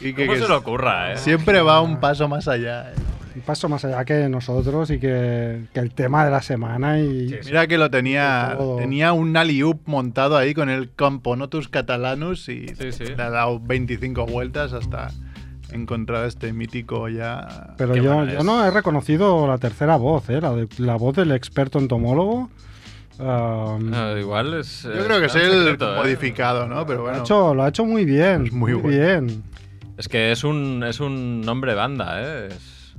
[0.00, 1.16] y que, ¿Cómo que se le ocurra, eh?
[1.18, 2.90] siempre va un paso más allá.
[2.90, 2.94] eh.
[3.34, 7.34] Un paso más allá que nosotros y que, que el tema de la semana y
[7.46, 12.92] Mira que lo tenía, tenía un alley-oop montado ahí con el Camponotus catalanus y Sí,
[12.92, 13.04] sí.
[13.16, 15.08] le ha dado 25 vueltas hasta
[15.72, 17.72] encontrar este mítico ya.
[17.78, 20.38] Pero yo, yo no he reconocido la tercera voz, ¿eh?
[20.42, 22.50] la, de- la voz del experto entomólogo.
[23.22, 24.82] Um, Ah, igual es.
[24.82, 25.96] Yo creo que es el secreto, ¿eh?
[25.98, 26.84] modificado, ¿no?
[26.86, 27.18] Pero lo, bueno.
[27.18, 28.46] ha hecho, lo ha hecho muy bien.
[28.46, 28.88] Es muy muy bueno.
[28.98, 29.42] bien.
[29.96, 32.48] Es que es un, es un nombre banda, ¿eh?
[32.50, 32.94] Es-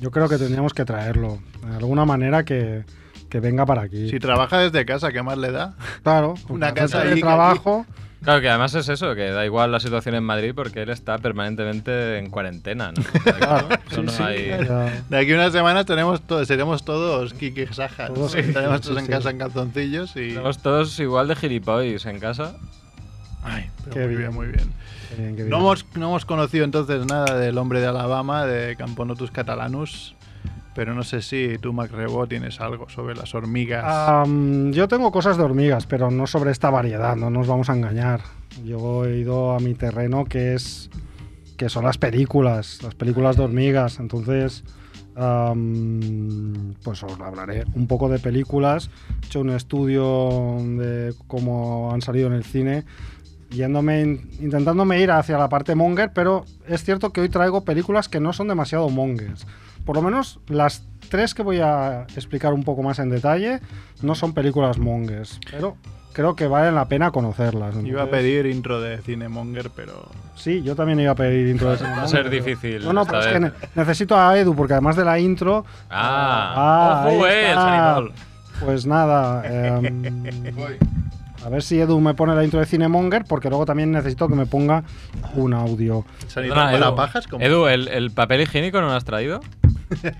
[0.00, 1.38] Yo creo que tendríamos que traerlo.
[1.68, 2.84] De alguna manera que,
[3.28, 4.08] que venga para aquí.
[4.08, 5.74] Si trabaja desde casa, ¿qué más le da?
[6.04, 7.84] claro, Una casa de trabajo.
[8.22, 11.18] Claro que además es eso, que da igual la situación en Madrid porque él está
[11.18, 13.02] permanentemente en cuarentena, ¿no?
[13.38, 15.02] Claro, Eso sí, no sí, hay- ya.
[15.08, 18.12] De aquí a unas semanas tenemos to- seremos todos Kiki Sajas.
[18.12, 19.12] Todos- Estaremos todos sí, en sí.
[19.12, 20.28] casa en calzoncillos y.
[20.30, 22.56] Estamos todos igual de gilipollas en casa.
[23.44, 24.18] Ay, pero Qué muy bien.
[24.18, 24.72] bien, muy bien.
[25.08, 25.50] Qué bien, qué bien.
[25.50, 30.16] No hemos, no hemos conocido entonces nada del hombre de Alabama, de Camponotus catalanus,
[30.78, 33.82] pero no sé si tú, Mac Rebo, tienes algo sobre las hormigas.
[34.70, 38.20] Yo tengo cosas de hormigas, pero no sobre esta variedad, no nos vamos a engañar.
[38.64, 40.88] Yo he ido a mi terreno que es
[41.56, 43.98] que son las películas, las películas de hormigas.
[43.98, 44.62] Entonces,
[46.84, 48.88] pues os hablaré un poco de películas.
[49.22, 52.84] He hecho un estudio de cómo han salido en el cine,
[53.50, 58.08] yéndome, in- intentándome ir hacia la parte monger, pero es cierto que hoy traigo películas
[58.08, 59.44] que no son demasiado mongers.
[59.88, 63.60] Por lo menos las tres que voy a explicar un poco más en detalle
[64.02, 65.78] no son películas mongers, pero
[66.12, 67.74] creo que valen la pena conocerlas.
[67.82, 71.82] Iba a pedir intro de Cinemonger, pero Sí, yo también iba a pedir intro de
[71.82, 72.84] Va a ser difícil.
[72.84, 77.06] No, no, pero es que necesito a Edu, porque además de la intro, Ah, Ah,
[77.08, 78.00] ojo, ahí eh, el está.
[78.62, 79.42] Pues nada.
[79.78, 80.02] em,
[81.44, 84.34] a ver si Edu me pone la intro de Cinemonger, porque luego también necesito que
[84.34, 84.84] me ponga
[85.34, 86.04] un audio.
[86.34, 87.26] Perdona, Edu, pajas.
[87.26, 89.40] como- Edu, ¿el, el papel higiénico no lo has traído?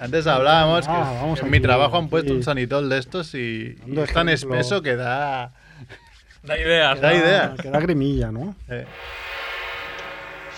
[0.00, 3.34] Antes hablábamos Ah, que vamos en aquí, mi trabajo han puesto un sanitol de estos
[3.34, 5.52] y, y es tan espeso que da,
[6.42, 6.96] Da ideas.
[6.96, 7.54] que da idea.
[7.60, 8.54] Que da grimilla, ¿no?
[8.68, 8.84] Eh,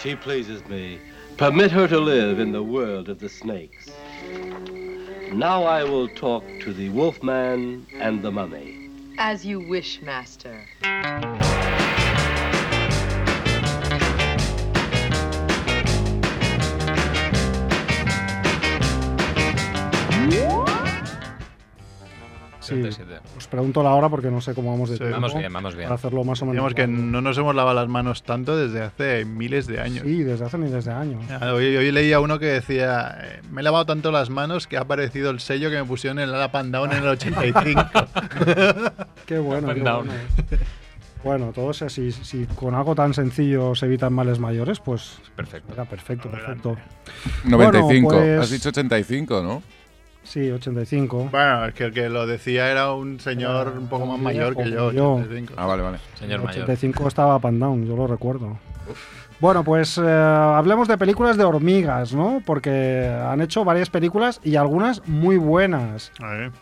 [0.03, 0.99] She pleases me.
[1.37, 3.93] Permit her to live in the world of the snakes.
[5.35, 8.89] Now I will talk to the wolfman and the mummy.
[9.19, 10.65] As you wish, Master.
[22.65, 23.21] Sí, 37.
[23.37, 25.01] os pregunto la hora porque no sé cómo vamos de Sí.
[25.01, 25.21] tiempo.
[25.21, 25.85] Vamos bien, vamos bien.
[25.87, 26.55] Para hacerlo más o menos.
[26.55, 30.03] Digamos que no nos hemos lavado las manos tanto desde hace miles de años.
[30.05, 31.23] Sí, desde hace miles de años.
[31.31, 34.77] Ah, Hoy, hoy leía uno que decía, eh, me he lavado tanto las manos que
[34.77, 37.83] ha aparecido el sello que me pusieron en el Up and Down en el 85.
[39.27, 39.73] Qué bueno.
[39.75, 40.13] qué bueno.
[41.23, 45.73] Bueno, todo eso, si, si con algo tan sencillo se evitan males mayores, pues Perfecto.
[45.73, 46.77] era perfecto, perfecto.
[47.45, 48.09] 95.
[48.11, 49.63] pues- Has dicho 85, ¿no?
[50.25, 51.29] Sí, 85.
[51.31, 54.57] bueno, es que el que lo decía era un señor Era un poco más mayor
[54.57, 55.13] que yo, como yo.
[55.15, 55.55] 85.
[55.57, 55.99] Ah, vale, vale.
[56.19, 56.63] Señor En mayor.
[56.65, 58.59] 85 estaba Up and Down, yo lo recuerdo.
[59.41, 62.41] Bueno, pues eh, hablemos de películas de hormigas, ¿no?
[62.47, 66.13] Porque han hecho varias películas y algunas muy buenas.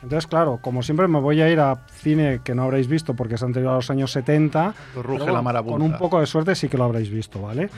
[0.03, 3.35] Entonces, claro, como siempre me voy a ir a cine que no habréis visto porque
[3.35, 4.75] es anterior a los años 70.
[4.97, 5.79] Ruge pero la marabunta.
[5.79, 7.69] Con un poco de suerte sí que lo habréis visto, ¿vale?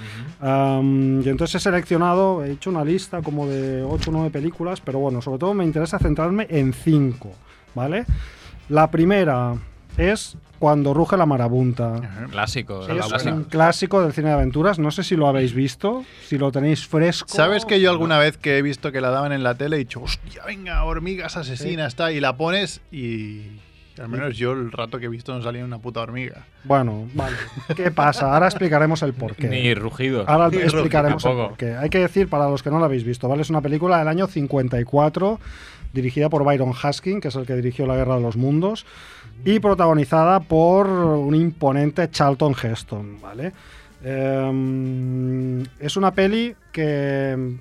[0.40, 5.00] Y entonces he seleccionado, he hecho una lista como de 8 o 9 películas, pero
[5.00, 7.30] bueno, sobre todo me interesa centrarme en 5,
[7.74, 8.06] ¿vale?
[8.68, 9.54] La primera
[9.96, 12.00] es Cuando ruge la marabunta.
[12.30, 13.34] Clásico, Es clásico.
[13.34, 14.78] un clásico del cine de aventuras.
[14.78, 17.28] No sé si lo habéis visto, si lo tenéis fresco.
[17.28, 19.78] ¿Sabes que yo alguna vez que he visto que la daban en la tele he
[19.80, 23.42] dicho, hostia, venga, hormigas asesinas, está, y la pones y
[24.00, 26.44] al menos yo el rato que he visto no salía una puta hormiga.
[26.64, 27.36] Bueno, vale.
[27.76, 28.32] ¿Qué pasa?
[28.32, 29.48] Ahora explicaremos el porqué.
[29.48, 30.24] Ni rugido.
[30.26, 31.48] Ahora Ni explicaremos el tampoco.
[31.50, 31.76] porqué.
[31.76, 33.42] Hay que decir, para los que no la habéis visto, ¿vale?
[33.42, 35.38] Es una película del año 54,
[35.92, 38.84] dirigida por Byron Haskin, que es el que dirigió La Guerra de los Mundos,
[39.44, 43.52] y protagonizada por un imponente Charlton Heston, ¿vale?
[44.02, 47.56] Eh, es una peli que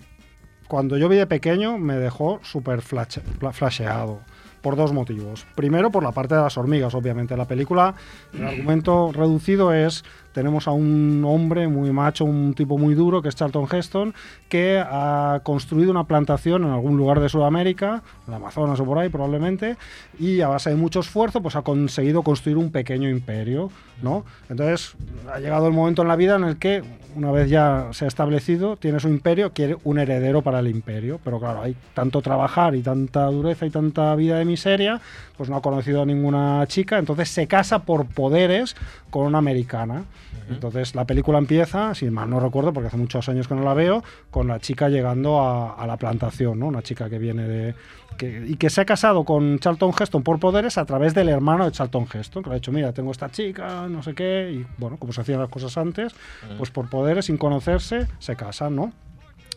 [0.68, 4.22] cuando yo vi de pequeño me dejó súper flashe- fla- flasheado.
[4.62, 5.46] Por dos motivos.
[5.56, 7.36] Primero, por la parte de las hormigas, obviamente.
[7.36, 7.96] La película,
[8.34, 13.30] el argumento reducido es, tenemos a un hombre muy macho, un tipo muy duro, que
[13.30, 14.14] es Charlton Heston,
[14.50, 19.10] que ha construido una plantación en algún lugar de Sudamérica, en Amazonas o por ahí
[19.10, 19.78] probablemente,
[20.20, 23.70] y a base de mucho esfuerzo, pues ha conseguido construir un pequeño imperio,
[24.02, 24.26] ¿no?
[24.50, 24.96] Entonces,
[25.32, 26.84] ha llegado el momento en la vida en el que,
[27.16, 31.20] una vez ya se ha establecido, tiene su imperio, quiere un heredero para el imperio.
[31.24, 35.00] Pero claro, hay tanto trabajar y tanta dureza y tanta vida de miseria,
[35.44, 38.78] pues no ha conocido a ninguna chica, entonces se casa por poderes
[39.10, 40.06] con una americana.
[40.50, 43.74] Entonces la película empieza, si mal no recuerdo, porque hace muchos años que no la
[43.74, 46.68] veo, con la chica llegando a, a la plantación, ¿no?
[46.68, 47.76] Una chica que viene de...
[48.18, 51.66] que- y que se ha casado con Charlton Heston por poderes a través del hermano
[51.66, 54.66] de Charlton Heston, que le ha dicho, mira, tengo esta chica, no sé qué, y
[54.78, 56.14] bueno, como se hacían las cosas antes,
[56.58, 58.94] pues por poderes, sin conocerse, se casan, ¿no?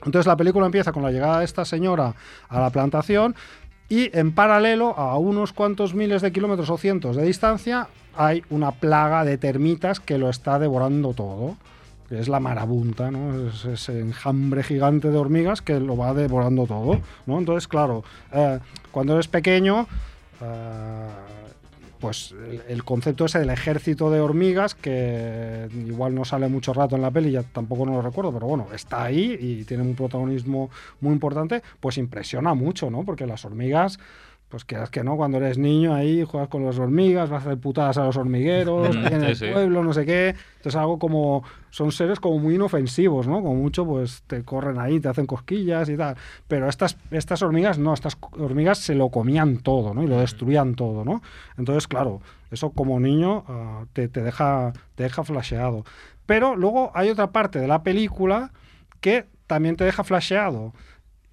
[0.05, 2.12] Entonces la película empieza con la llegada de esta señora
[2.49, 3.37] a la plantación
[3.89, 8.72] y en paralelo a unos cuantos miles de kilómetros o cientos de distancia hay una
[8.72, 11.57] plaga de termitas que lo está devorando todo.
[12.11, 13.49] Es la marabunta, ¿no?
[13.49, 17.39] Es ese enjambre gigante de hormigas que lo va devorando todo, ¿no?
[17.39, 18.61] Entonces, claro, eh,
[18.93, 19.89] cuando eres pequeño,
[20.41, 21.09] eh,
[21.99, 22.35] pues
[22.69, 27.11] el, concepto ese del ejército de hormigas, que igual no sale mucho rato en la
[27.11, 30.71] peli, ya tampoco no lo recuerdo, pero bueno, está ahí y tiene un protagonismo
[31.01, 33.05] muy importante, pues impresiona mucho, ¿no?
[33.05, 33.99] Porque las hormigas,
[34.49, 37.59] pues quieras que no, cuando eres niño ahí juegas con las hormigas, vas a hacer
[37.61, 39.47] putadas a los hormigueros, Mm, en el sí.
[39.53, 40.37] pueblo, no sé qué.
[40.59, 43.43] Entonces algo como, son seres como muy inofensivos, ¿no?
[43.43, 46.17] Como mucho pues te corren ahí, te hacen cosquillas y tal.
[46.47, 50.03] Pero estas, estas hormigas no, estas hormigas se lo comían todo, ¿no?
[50.05, 51.23] Y lo destruían todo, ¿no?
[51.59, 52.21] Entonces, claro,
[52.53, 55.85] eso como niño ah, te, te deja, te deja flasheado.
[56.25, 58.53] Pero luego hay otra parte de la película
[59.01, 60.73] que también te deja flasheado.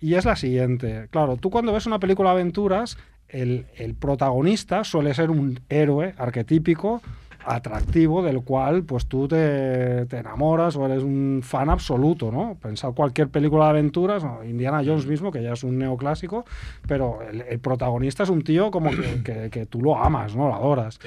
[0.04, 1.08] Y es la siguiente.
[1.12, 2.98] Claro, tú cuando ves una película de aventuras,
[3.30, 7.02] el, el protagonista suele ser un héroe arquetípico,
[7.46, 12.56] atractivo, del cual pues tú te, te enamoras o eres un fan absoluto, ¿no?
[12.62, 14.44] Pensad cualquier película de aventuras, ¿no?
[14.44, 16.46] Indiana Jones mismo, que ya es un neoclásico,
[16.88, 20.48] pero el, el protagonista es un tío como que, que- que tú lo amas, ¿no?
[20.48, 21.00] Lo adoras.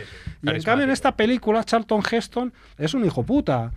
[0.43, 3.72] Y en cambio en esta película Charlton Heston es un hijo puta.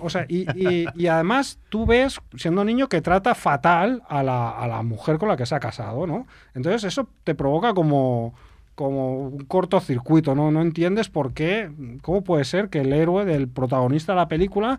[0.00, 4.50] O sea, y, y- y además tú ves, siendo niño, que trata fatal a la,
[4.50, 6.26] a la mujer con la que se ha casado, ¿no?
[6.54, 8.32] Entonces eso te provoca como,
[8.78, 10.52] como un cortocircuito, ¿no?
[10.52, 11.68] No entiendes por qué,
[12.00, 14.78] cómo puede ser que el héroe del protagonista de la película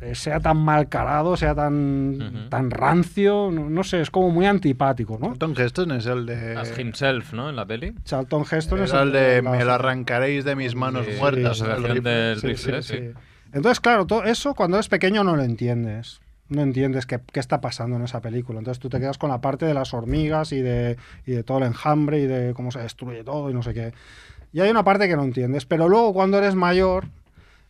[0.00, 4.46] eh, sea tan mal carado, sea tan, tan rancio, no, no sé, es como muy
[4.46, 5.26] antipático, ¿no?
[5.36, 6.56] Charlton Heston es el de...
[6.56, 7.50] As himself, ¿no?
[7.50, 7.92] En la peli.
[8.04, 11.60] Charlton Heston es el de me lo arrancaréis de mis manos Sí, muertas.
[11.62, 12.36] el rifle.
[12.36, 12.98] Sí, rifle, sí, sí.
[12.98, 13.10] sí.
[13.52, 16.21] Entonces, claro, todo eso cuando eres pequeño no lo entiendes.
[16.52, 18.58] No entiendes qué, qué está pasando en esa película.
[18.58, 20.96] Entonces tú te quedas con la parte de las hormigas y de,
[21.26, 23.92] y de todo el enjambre y de cómo se destruye todo y no sé qué.
[24.52, 27.06] Y hay una parte que no entiendes, pero luego cuando eres mayor,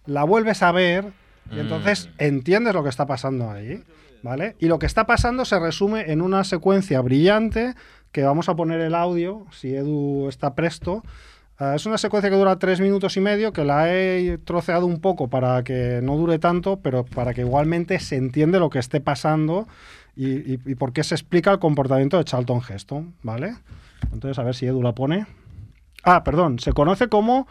[0.07, 1.13] la vuelves a ver
[1.51, 3.83] y entonces entiendes lo que está pasando ahí,
[4.23, 4.57] ¿vale?
[4.59, 7.75] Y lo que está pasando se resume en una secuencia brillante
[8.11, 11.03] que vamos a poner el audio, si Edu está presto.
[11.65, 15.01] Ah, es una secuencia que dura tres minutos y medio, que la he troceado un
[15.01, 19.01] poco para que no dure tanto, pero para que igualmente se entiende lo que esté
[19.01, 19.69] pasando
[20.17, 23.55] y, y- y por qué se explica el comportamiento de Charlton Heston, ¿vale?
[24.13, 25.27] Entonces, a ver si Edu la pone.
[26.03, 27.47] Ah, perdón, se conoce como...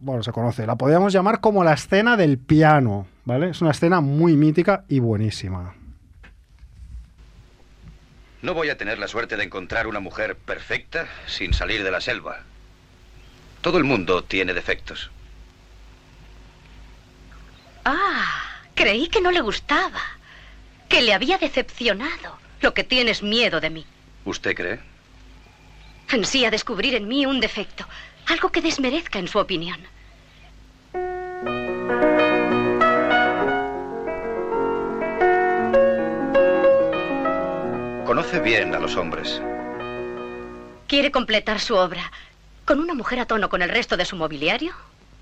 [0.00, 3.50] Bueno, se conoce, la podríamos llamar como la escena del piano, ¿vale?
[3.50, 5.74] Es una escena muy mítica y buenísima.
[8.42, 12.00] No voy a tener la suerte de encontrar una mujer perfecta sin salir de la
[12.00, 12.40] selva.
[13.60, 15.10] Todo el mundo tiene defectos.
[17.84, 20.00] Ah, creí que no le gustaba.
[20.88, 22.38] Que le había decepcionado.
[22.60, 23.86] Lo que tienes miedo de mí.
[24.24, 24.80] ¿Usted cree?
[26.08, 27.86] Ansía descubrir en mí un defecto.
[28.26, 29.80] Algo que desmerezca en su opinión.
[38.04, 39.40] Conoce bien a los hombres.
[40.86, 42.10] ¿Quiere completar su obra
[42.68, 44.74] con una mujer a tono con el resto de su mobiliario?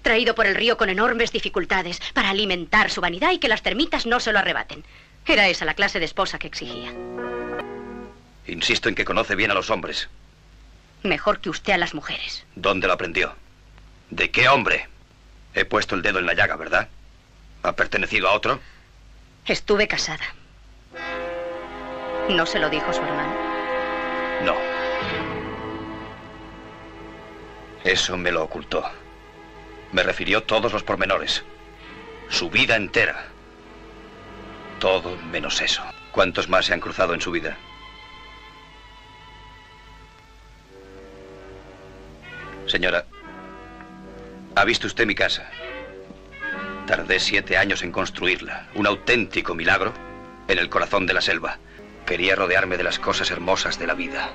[0.03, 4.05] Traído por el río con enormes dificultades para alimentar su vanidad y que las termitas
[4.05, 4.82] no se lo arrebaten.
[5.24, 6.92] Era esa la clase de esposa que exigía.
[8.49, 10.09] Insisto en que conoce bien a los hombres.
[11.05, 12.44] Mejor que usted a las mujeres.
[12.57, 13.32] ¿Dónde lo aprendió?
[14.11, 14.88] ¿De qué hombre?
[15.55, 16.88] He puesto el dedo en la llaga, ¿verdad?
[17.62, 18.59] ¿Ha pertenecido a otro?
[19.47, 20.34] Estuve casada.
[22.28, 23.36] ¿No se lo dijo su hermano?
[24.42, 24.66] No.
[27.87, 28.84] Eso me lo ocultó.
[29.93, 31.45] Me refirió todos los pormenores.
[32.28, 33.26] Su vida entera.
[34.80, 35.84] Todo menos eso.
[36.11, 37.57] ¿Cuántos más se han cruzado en su vida?
[42.66, 43.07] Señora,
[44.57, 45.49] ¿ha visto usted mi casa?
[46.89, 48.66] Tardé siete años en construirla.
[48.74, 49.95] Un auténtico milagro
[50.49, 51.59] en el corazón de la selva.
[52.05, 54.32] Quería rodearme de las cosas hermosas de la vida.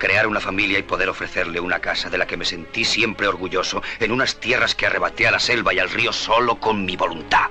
[0.00, 3.82] Crear una familia y poder ofrecerle una casa de la que me sentí siempre orgulloso
[3.98, 7.50] en unas tierras que arrebaté a la selva y al río solo con mi voluntad.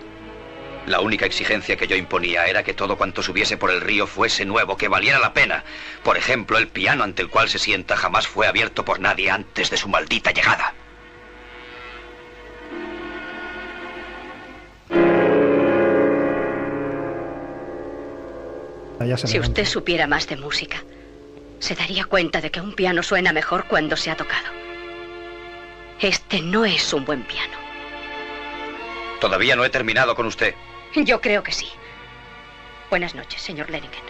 [0.87, 4.45] La única exigencia que yo imponía era que todo cuanto subiese por el río fuese
[4.45, 5.63] nuevo, que valiera la pena.
[6.03, 9.69] Por ejemplo, el piano ante el cual se sienta jamás fue abierto por nadie antes
[9.69, 10.73] de su maldita llegada.
[19.05, 20.83] Ya se Si usted supiera más de música,
[21.59, 24.47] se daría cuenta de que un piano suena mejor cuando se ha tocado.
[25.99, 27.57] Este no es un buen piano.
[29.19, 30.53] Todavía no he terminado con usted.
[30.95, 31.67] Yo creo que sí.
[32.89, 34.01] Buenas noches, señor Lennigan.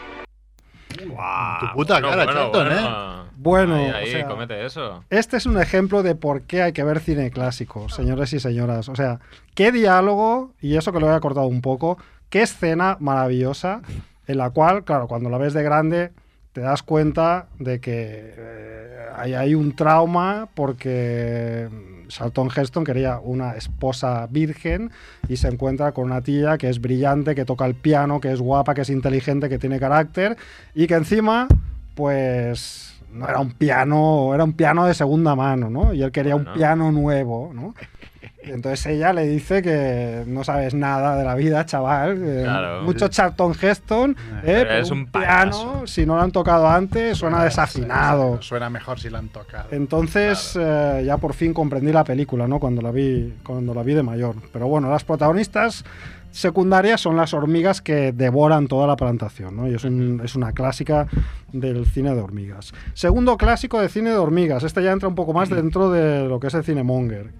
[0.90, 3.30] Tu puta cara, Charlton, ¿eh?
[3.36, 5.04] Bueno, Ahí, o ahí, sea, comete eso.
[5.10, 8.90] Este es un ejemplo de por qué hay que ver cine clásico, señores y señoras.
[8.90, 9.20] O sea,
[9.56, 11.98] qué diálogo, y eso que lo he cortado un poco,
[12.30, 13.82] qué escena maravillosa,
[14.28, 16.12] en la cual, claro, cuando la ves de grande,
[16.54, 21.70] te das cuenta de que eh, hay, hay un trauma porque
[22.10, 24.92] Charlton Heston quería una esposa virgen
[25.28, 28.42] y se encuentra con una tía que es brillante, que toca el piano, que es
[28.42, 30.36] guapa, que es inteligente, que tiene carácter
[30.74, 31.48] y que encima,
[31.96, 35.94] pues no era un piano, era un piano de segunda mano, ¿no?
[35.94, 37.74] Y él quería un piano nuevo, ¿no?
[38.50, 42.18] Entonces ella le dice que no sabes nada de la vida, chaval.
[42.44, 42.84] Claro.
[42.84, 44.16] Mucho Charlton Heston, ¿eh?
[44.44, 48.42] Pero pero es un, un piano, si no lo han tocado antes, suena desafinado.
[48.42, 49.70] Suena mejor si la han tocado.
[49.72, 52.60] Entonces eh, ya por fin comprendí la película, ¿no?
[52.60, 54.36] Cuando la vi, cuando la vi de mayor.
[54.52, 55.84] Pero bueno, las protagonistas
[56.32, 59.68] secundarias son las hormigas que devoran toda la plantación, ¿no?
[59.68, 61.08] Y es, un- es una clásica
[61.52, 62.72] del cine de hormigas.
[62.94, 64.64] Segundo clásico de cine de hormigas.
[64.64, 67.32] Este ya entra un poco más dentro de lo que es el cine monger.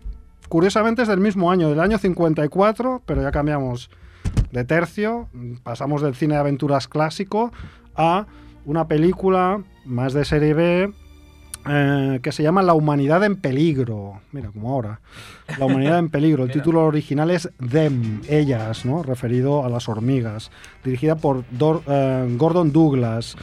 [0.50, 3.90] Curiosamente es del mismo año, del año 54, pero ya cambiamos
[4.52, 5.28] de tercio.
[5.64, 7.52] Pasamos del cine de aventuras clásico
[7.96, 8.26] a
[8.66, 10.92] una película más de serie B
[11.70, 14.22] eh, que se llama La humanidad en peligro.
[14.32, 15.02] Mira, como ahora.
[15.60, 16.46] La humanidad en peligro.
[16.46, 19.04] El título original es Them, ellas, ¿no?
[19.04, 20.52] Referido a las hormigas.
[20.84, 23.36] Dirigida por Dor- eh, Gordon Douglas.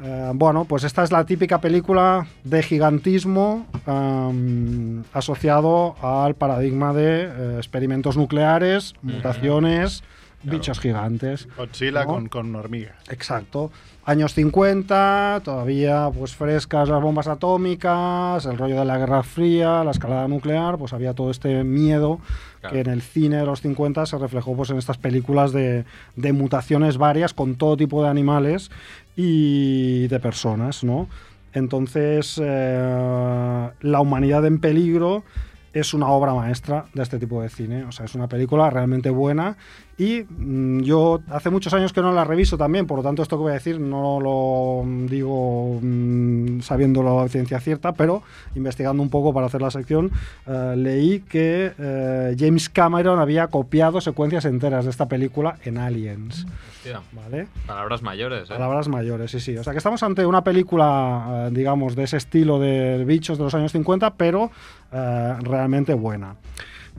[0.00, 7.24] Eh, bueno, pues esta es la típica película de gigantismo am, asociado al paradigma de
[7.24, 10.02] eh, experimentos nucleares, mutaciones
[10.44, 11.48] bichos gigantes.
[11.56, 12.06] Godzilla ¿no?
[12.06, 12.94] con, con hormigas.
[13.10, 13.72] Exacto.
[14.04, 19.90] Años 50, todavía pues frescas las bombas atómicas, el rollo de la Guerra Fría, la
[19.90, 22.20] escalada nuclear, pues había todo este miedo
[22.60, 22.74] Claro.
[22.74, 25.84] que en el cine de los 50 se reflejó pues en estas películas de,
[26.16, 28.72] de mutaciones varias con todo tipo de animales
[29.20, 31.08] y de personas, ¿no?
[31.52, 35.24] Entonces, eh, La humanidad en peligro
[35.72, 37.82] es una obra maestra de este tipo de cine.
[37.82, 39.56] O sea, es una película realmente buena.
[39.98, 43.36] Y mm, yo hace muchos años que no la reviso también, por lo tanto, esto
[43.36, 48.22] que voy a decir no lo mm, digo mm, sabiéndolo a ciencia cierta, pero
[48.54, 50.12] investigando un poco para hacer la sección,
[50.46, 56.46] eh, leí que eh, James Cameron había copiado secuencias enteras de esta película en Aliens.
[56.76, 57.02] Hostia.
[57.10, 57.48] ¿Vale?
[57.66, 58.54] Palabras mayores, ¿eh?
[58.54, 59.56] Palabras mayores, sí, sí.
[59.56, 63.42] O sea que estamos ante una película, eh, digamos, de ese estilo de bichos de
[63.42, 64.52] los años 50, pero
[64.90, 66.36] realmente buena.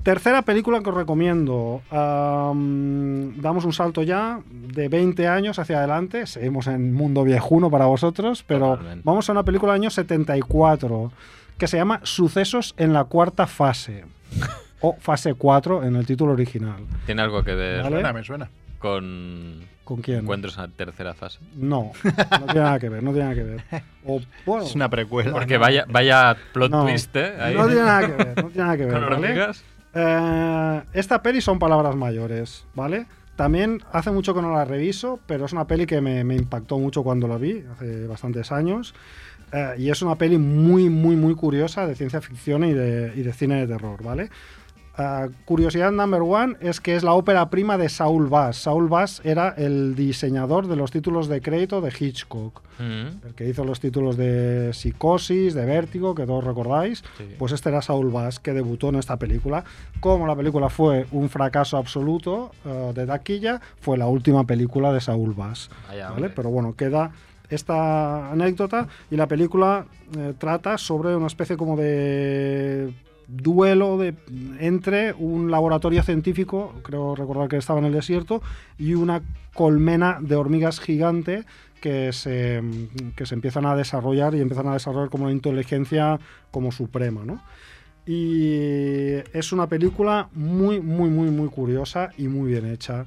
[0.04, 1.82] Tercera película que os recomiendo.
[1.92, 6.26] am, damos un salto ya de 20 años hacia adelante.
[6.28, 9.02] Seguimos en mundo viejuno para vosotros, pero Totalmente.
[9.04, 11.12] vamos a una película del año 74
[11.58, 14.06] que se llama Sucesos en la cuarta fase.
[14.82, 16.78] o fase 4 en el título original.
[17.06, 17.96] ¿Tiene algo que ver ¿Vale?
[17.98, 18.50] Suena, me suena.
[18.78, 20.20] con ¿Con quién?
[20.20, 21.40] encuentros en la tercera fase?
[21.56, 23.64] No, no tiene nada que ver, no tiene nada que ver.
[24.06, 25.32] O, bueno, Es una precuela.
[25.34, 27.34] Porque vaya, vaya plot No, twist, ¿eh?
[27.42, 27.56] Ahí.
[27.56, 28.94] No tiene nada que ver, no tiene nada que ver.
[28.94, 29.52] ¿Con ¿vale?
[29.94, 33.08] Eh, esta peli son palabras mayores, ¿vale?
[33.36, 37.04] También hace mucho que no la reviso, pero es una peli que me, impactó mucho
[37.04, 38.94] cuando la vi, hace bastantes años.
[39.52, 43.62] Eh, y es una peli muy, muy, muy curiosa de ciencia ficción y de cine
[43.62, 44.30] de terror, ¿vale?
[44.98, 48.58] Eh, curiosidad number one es que es la ópera prima de Saul Bass.
[48.58, 52.62] Saul Bass era el diseñador de los títulos de crédito de Hitchcock.
[52.80, 53.26] Mm.
[53.28, 57.36] El que hizo los títulos de Psicosis, de Vértigo, que todos recordáis, Sí.
[57.38, 59.64] pues este era Saul Bass, que debutó en esta película.
[60.00, 65.00] Como la película fue un fracaso absoluto eh, de taquilla, fue la última película de
[65.02, 65.70] Saul Bass.
[66.10, 66.30] Hombre.
[66.30, 67.12] Pero bueno, queda
[67.50, 69.86] esta anécdota y la película
[70.18, 72.94] eh, trata sobre una especie como de
[73.30, 74.16] duelo de,
[74.60, 78.42] entre un laboratorio científico, creo recordar que estaba en el desierto,
[78.78, 79.22] y una
[79.54, 81.46] colmena de hormigas gigante
[81.82, 82.62] que se,
[83.16, 86.20] que se empiezan a desarrollar y empiezan a desarrollar como una inteligencia
[86.52, 87.42] como suprema, ¿no?
[88.06, 93.06] Y es una película muy, muy, muy, muy curiosa y muy bien hecha.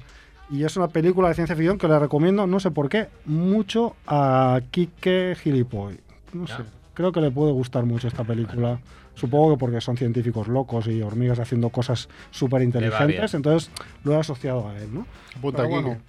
[0.49, 3.95] Y es una película de ciencia ficción que le recomiendo, no sé por qué, mucho
[4.07, 5.99] a Kike Gilipoy.
[6.31, 6.63] No sé,
[6.93, 8.79] creo que le puede gustar mucho esta película.
[9.15, 13.71] Supongo que porque son científicos locos y hormigas haciendo cosas súper inteligentes, entonces
[14.03, 15.05] lo he asociado a él, ¿no?
[15.37, 15.83] Apunta Pero aquí.
[15.85, 16.01] bueno,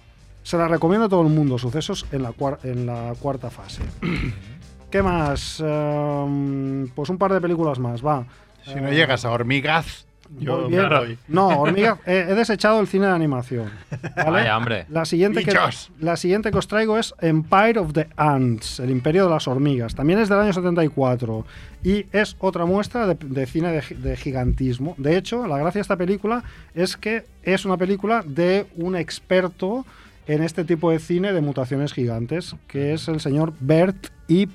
[0.43, 3.83] se la recomiendo a todo el mundo, sucesos en la, cuar- en la cuarta fase.
[4.91, 5.61] ¿Qué más?
[5.65, 8.25] Ehm, pues un par de películas más, va.
[8.65, 10.07] Si no llegas a hormigas,
[10.39, 11.17] yo me bien.
[11.27, 11.99] No, hormigas.
[12.05, 13.69] he, he desechado el cine de animación.
[14.15, 14.31] ¿vale?
[14.31, 14.85] Vaya, hombre.
[14.89, 15.53] La siguiente, que,
[15.99, 19.95] la siguiente que os traigo es Empire of the Ants, el imperio de las hormigas.
[19.95, 21.45] También es del año 74
[21.83, 24.95] y es otra muestra de, de cine de gigantismo.
[24.97, 29.85] De hecho, la gracia de esta película es que es una película de un experto
[30.27, 34.47] en este tipo de cine de mutaciones gigantes, que es el señor Bert E.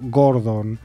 [0.00, 0.78] Gordon,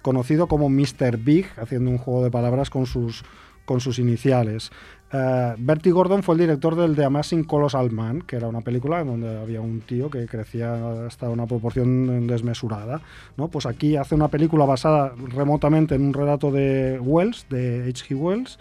[0.00, 1.18] conocido como Mr.
[1.18, 3.24] Big, haciendo un juego de palabras con sus,
[3.64, 4.70] con sus iniciales.
[5.14, 9.04] Eh, Bertie Gordon fue el director del The Amazing Colossal Man, que era una película
[9.04, 13.02] donde había un tío que crecía hasta una proporción desmesurada.
[13.36, 13.48] ¿no?
[13.48, 18.14] Pues aquí hace una película basada remotamente en un relato de Wells, de H.G.
[18.16, 18.58] Wells,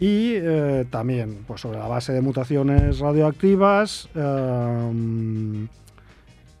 [0.00, 4.08] y eh, también pues, sobre la base de mutaciones radioactivas.
[4.16, 5.66] eh,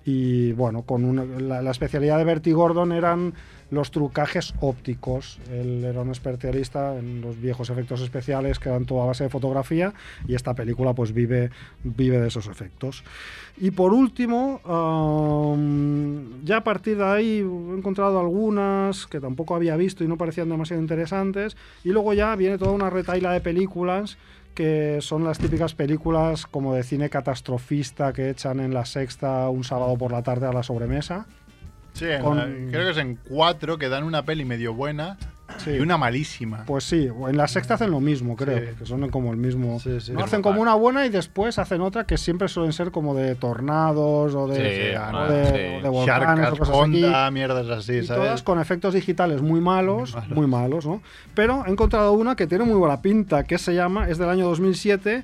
[0.08, 3.34] y bueno, con una- la, la especialidad de Bertie Gordon eran
[3.70, 5.38] los trucajes ópticos.
[5.50, 9.92] Él era un especialista en los viejos efectos especiales que eran toda base de fotografía
[10.26, 11.50] y esta película pues vive,
[11.82, 13.02] vive de esos efectos.
[13.58, 14.60] Y por último,
[16.44, 20.48] ya a partir de ahí he encontrado algunas que tampoco había visto y no parecían
[20.48, 21.56] demasiado interesantes.
[21.84, 24.18] Y luego ya viene toda una retaila de películas
[24.54, 29.64] que son las típicas películas como de cine catastrofista que echan en la sexta un
[29.64, 31.26] sábado por la tarde a la sobremesa.
[31.96, 35.16] Sí, en Con- la- creo que es en cuatro que dan una peli medio buena
[35.58, 35.70] Sí.
[35.70, 36.64] y una malísima.
[36.66, 38.76] Pues sí, o en la sexta hacen lo mismo, creo, Sí.
[38.80, 39.78] que son como el mismo.
[39.80, 40.12] Sí, sí.
[40.12, 43.34] No hacen como una buena y después hacen otra que siempre suelen ser como de
[43.36, 45.52] tornados o de, Sí, o de, sí.
[45.78, 46.78] o de volcanes Shark o cosas así.
[47.04, 48.22] Honda, mierdas así, y ¿sabes?
[48.24, 51.00] todas con efectos digitales muy malos, muy malos, ¿no?
[51.34, 54.46] Pero he encontrado una que tiene muy buena pinta, que se llama, es del año
[54.46, 55.22] 2007,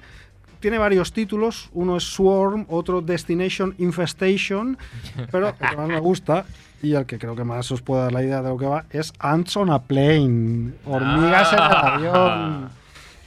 [0.63, 4.79] tiene varios títulos, uno es Swarm, otro Destination Infestation,
[5.31, 6.47] pero el que más me gusta
[6.83, 8.85] y el que creo que más os puede dar la idea de lo que va
[8.91, 11.95] es Ants on a Plane, hormigas en el Ah.
[11.95, 12.82] avión.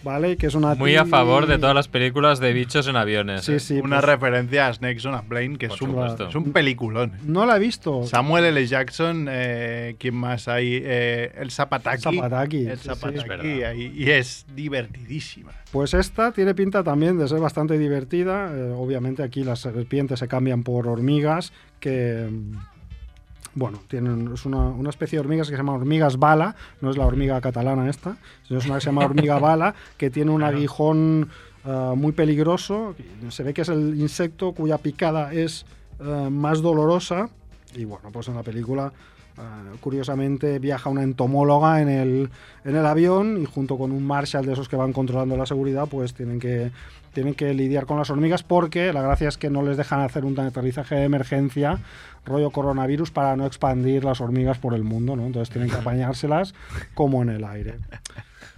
[0.06, 0.38] ¿Vale?
[0.38, 3.44] Que es una Muy a favor de todas las películas de bichos en aviones.
[3.44, 3.60] Sí, ¿eh?
[3.60, 3.80] sí.
[3.80, 6.30] Una pues, referencia a Snakes on a Plane, que es un, supuesto.
[6.30, 7.14] es un peliculón.
[7.26, 8.06] no la he visto.
[8.06, 8.66] Samuel L.
[8.66, 10.80] Jackson, eh, ¿quién más hay?
[10.82, 12.04] Eh, el Zapataki.
[12.04, 12.90] Zapataki, El sí, sí.
[12.90, 15.52] Zapataki, Es ahí, y es divertidísima.
[15.72, 18.52] Pues esta tiene pinta también de ser bastante divertida.
[18.56, 22.30] Eh, obviamente aquí las serpientes se cambian por hormigas que...
[23.56, 26.98] Bueno, tienen, es una, una especie de hormigas que se llama hormigas bala, no es
[26.98, 30.44] la hormiga catalana esta, sino es una que se llama hormiga bala, que tiene un
[30.44, 31.30] aguijón
[31.64, 32.96] ah, muy peligroso.
[33.30, 35.66] Se ve que es el insecto cuya picada es
[36.02, 37.30] ah, más dolorosa.
[37.74, 38.92] Y bueno, pues en la película,
[39.38, 42.30] ah, curiosamente, viaja una entomóloga en el,
[42.64, 45.88] en el avión y junto con un marshal de esos que van controlando la seguridad,
[45.88, 46.72] pues tienen que,
[47.14, 50.26] tienen que lidiar con las hormigas porque la gracia es que no les dejan hacer
[50.26, 51.80] un aterrizaje de emergencia
[52.26, 55.26] rollo coronavirus para no expandir las hormigas por el mundo, ¿no?
[55.26, 56.54] Entonces tienen que apañárselas
[56.94, 57.76] como en el aire.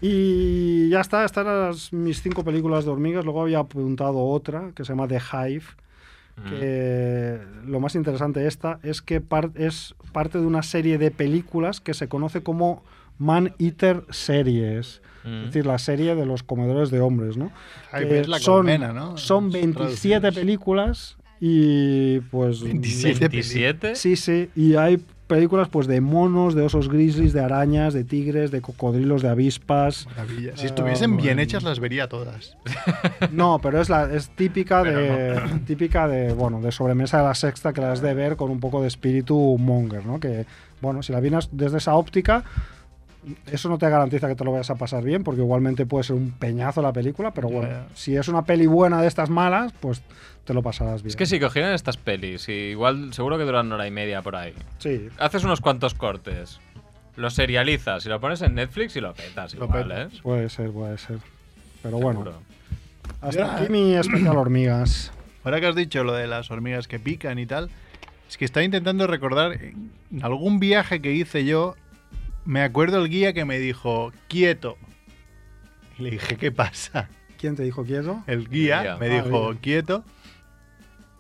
[0.02, 3.26] Y ya está, estas eran mis cinco películas de hormigas.
[3.26, 5.66] Luego había apuntado otra que se llama The Hive,
[6.50, 11.12] que lo más interesante de esta es que par- es parte de una serie de
[11.12, 12.84] películas que se conoce como
[13.18, 15.02] Man Eater Series.
[15.24, 15.40] Mm.
[15.40, 17.52] Es decir, la serie de los comedores de hombres, ¿no?
[17.92, 19.18] Hive Que es la son, colmena, ¿no?
[19.18, 22.62] Son 27 películas y pues...
[22.62, 23.96] 27 ¿27?
[23.96, 28.50] Sí, sí, y hay películas pues de monos, de osos grizzlies, de arañas, de tigres,
[28.52, 30.08] de cocodrilos, de avispas.
[30.08, 30.54] Maravilla.
[30.56, 31.42] Si Ah, estuviesen bien bueno.
[31.42, 32.56] hechas, las vería todas.
[33.32, 37.36] No, pero es la es típica Pero de típica de bueno, de sobremesa de la
[37.36, 40.20] sexta que la has de ver con un poco de espíritu monger, ¿no?
[40.20, 40.46] Que
[40.82, 42.44] bueno, si la vienes desde esa óptica
[43.52, 46.16] eso no te garantiza que te lo vayas a pasar bien, porque igualmente puede ser
[46.16, 50.02] un peñazo la película, pero bueno, si es una peli buena de estas malas, pues
[50.46, 51.10] te lo pasarás bien.
[51.10, 54.22] Es que si cogieran estas pelis, y igual seguro que duran una hora y media
[54.22, 54.54] por ahí.
[54.80, 55.10] Sí.
[55.18, 56.60] Haces unos cuantos cortes,
[57.16, 60.14] lo serializas y lo pones en Netflix y lo petas Lo igual, petas.
[60.14, 60.20] ¿eh?
[60.24, 61.18] Puede ser, puede ser.
[61.84, 62.42] Pero bueno, Seguro.
[63.22, 65.12] hasta aquí mi especial hormigas.
[65.44, 67.70] Ahora que has dicho lo de las hormigas que pican y tal,
[68.30, 71.76] es que estaba intentando recordar en algún viaje que hice yo,
[72.48, 74.78] me acuerdo el guía que me dijo, quieto.
[76.00, 77.10] Y le dije, ¿qué pasa?
[77.38, 78.24] ¿Quién te dijo quieto?
[78.26, 78.98] El guía El guía.
[78.98, 79.58] me Ah, dijo, bien.
[79.60, 80.04] quieto.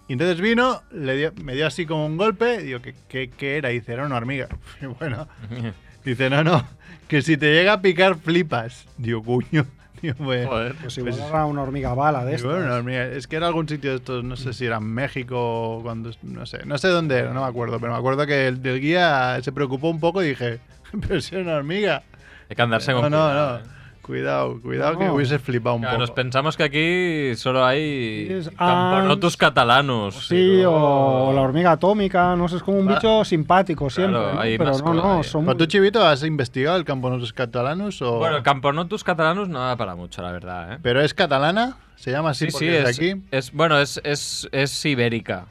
[0.08, 3.58] Y entonces vino, le dio, me dio así como un golpe, digo, ¿qué, qué, qué
[3.58, 3.72] era?
[3.72, 4.48] Y dice, era una hormiga.
[4.82, 5.28] Y bueno,
[6.06, 6.66] dice, no, no,
[7.08, 8.86] que si te llega a picar flipas.
[8.98, 9.66] Digo, cuño.
[10.02, 10.76] Digo, pues, Joder.
[10.76, 12.52] Pues igual Pues- era una hormiga bala de estas.
[12.52, 13.04] bueno, hormiga.
[13.08, 16.46] Es que era algún sitio de estos, no sé si era en México, cuando, no
[16.46, 19.40] sé, no sé dónde era, no me acuerdo, pero me acuerdo que el del guía
[19.42, 20.60] se preocupó un poco y dije,
[21.08, 22.04] pero si es una hormiga.
[22.50, 23.66] Hay que andarse No, con no, cuidado, no.
[23.66, 23.68] ¿eh?
[24.02, 25.16] Cuidado, cuidado que No.
[25.16, 26.16] hubiese flipado un Claro, nos poco.
[26.16, 30.28] pensamos que aquí solo hay Es camponotus catalanus.
[30.28, 32.94] Sí, Digo, o la hormiga atómica, no sé, es como un Ah.
[32.96, 34.18] bicho simpático siempre.
[34.18, 34.40] Claro, ¿no?
[34.40, 35.28] hay Pero no, no, cosas.
[35.34, 38.20] son ¿Pero tú, Chivito, has investigado el Camponotus catalanus o...?
[38.20, 40.78] Bueno, el camponotus catalanus no da para mucho, la verdad, ¿eh?
[40.82, 41.76] ¿Pero es catalana?
[41.98, 43.24] ¿Se llama así Sí, porque sí, es, es, de aquí?
[43.32, 45.48] es- bueno, es, es, es ibérica.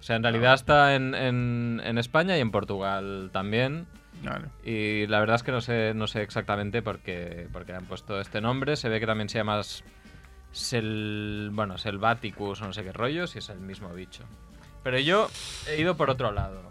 [0.00, 3.86] O sea, en realidad está en, en, en España y en Portugal también.
[4.22, 4.46] Vale.
[4.64, 7.86] Y la verdad es que no sé, no sé exactamente por qué, por qué han
[7.86, 8.76] puesto este nombre.
[8.76, 9.60] Se ve que también se llama
[10.52, 14.24] sel, bueno, Selvaticus o no sé qué rollos y es el mismo bicho.
[14.82, 15.28] Pero yo
[15.68, 16.62] he ido por otro lado.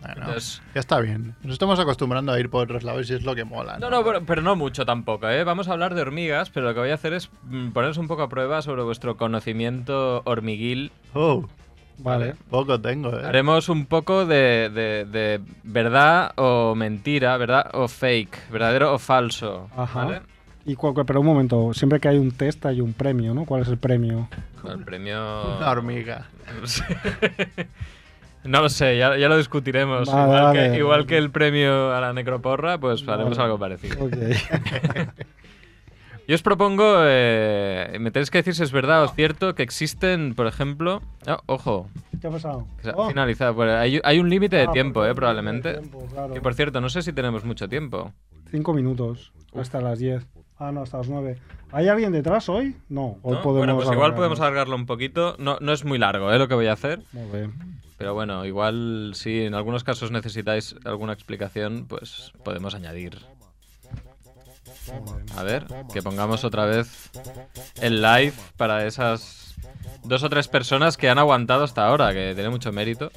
[0.00, 1.34] Bueno, Entonces- ya está bien.
[1.42, 3.78] Nos estamos acostumbrando a ir por otros lados y es lo que mola.
[3.78, 5.42] No, no, pero, pero no mucho tampoco, ¿eh?
[5.42, 8.06] Vamos a hablar de hormigas, pero lo que voy a hacer es mm, poneros un
[8.06, 10.92] poco a prueba sobre vuestro conocimiento hormiguil.
[11.14, 11.48] Oh,
[11.98, 12.34] Vale.
[12.48, 13.26] poco tengo, ¿eh?
[13.26, 19.68] Haremos un poco de, de- de verdad o mentira, verdad o fake, verdadero o falso.
[19.76, 20.04] Ajá.
[20.04, 20.20] ¿vale?
[20.64, 23.44] Y cual- pero un momento, siempre que hay un test hay un premio, ¿no?
[23.46, 24.28] ¿Cuál es el premio?
[24.68, 25.56] El premio.
[25.58, 26.26] Una hormiga.
[26.60, 26.84] No sé.
[28.44, 30.06] No lo sé, ya, ya lo discutiremos.
[30.08, 30.70] Vale, igual, vale.
[30.70, 34.04] Que, igual que el premio a la necroporra, pues haremos algo parecido.
[34.04, 34.12] Ok.
[36.28, 39.62] Yo os propongo, eh, me tenéis que decir si es verdad o es cierto que
[39.62, 41.00] existen, por ejemplo.
[41.26, 41.88] Ah, ojo,
[42.20, 42.66] ¿Qué ha pasado?
[42.76, 43.08] que se ha Oh.
[43.08, 43.54] finalizado.
[43.54, 45.72] Pues hay, hay un límite de Ah, tiempo, porque eh, probablemente.
[45.78, 46.34] tiempo, claro.
[46.34, 48.12] Que por cierto, no sé si tenemos mucho tiempo.
[48.50, 50.26] Cinco minutos, hasta las 10.
[50.58, 51.38] Ah, no, hasta las 9.
[51.72, 52.76] ¿Hay alguien detrás hoy?
[52.90, 53.42] No, hoy ¿no?
[53.42, 53.56] podemos.
[53.56, 55.34] bueno, pues igual podemos alargarlo un poquito.
[55.38, 56.38] No, no es muy largo, ¿eh?
[56.38, 57.00] Lo que voy a hacer.
[57.12, 57.54] Muy bien.
[57.96, 63.18] Pero bueno, igual si en algunos casos necesitáis alguna explicación, pues podemos añadir.
[65.36, 67.10] A ver, que pongamos otra vez
[67.80, 69.54] el live para esas
[70.04, 73.10] dos o tres personas que han aguantado hasta ahora, que tiene mucho mérito.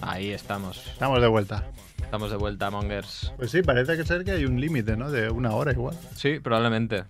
[0.00, 0.86] Ahí estamos.
[0.86, 1.64] Estamos de vuelta.
[2.02, 3.32] Estamos de vuelta, Mongers.
[3.36, 5.10] Pues sí, parece que ser que hay un límite, ¿no?
[5.10, 5.98] De una hora igual.
[6.14, 7.04] Sí, probablemente.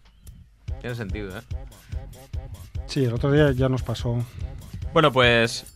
[0.80, 1.42] Tiene sentido, ¿eh?
[2.86, 4.24] Sí, el otro día ya nos pasó.
[4.92, 5.66] Bueno, pues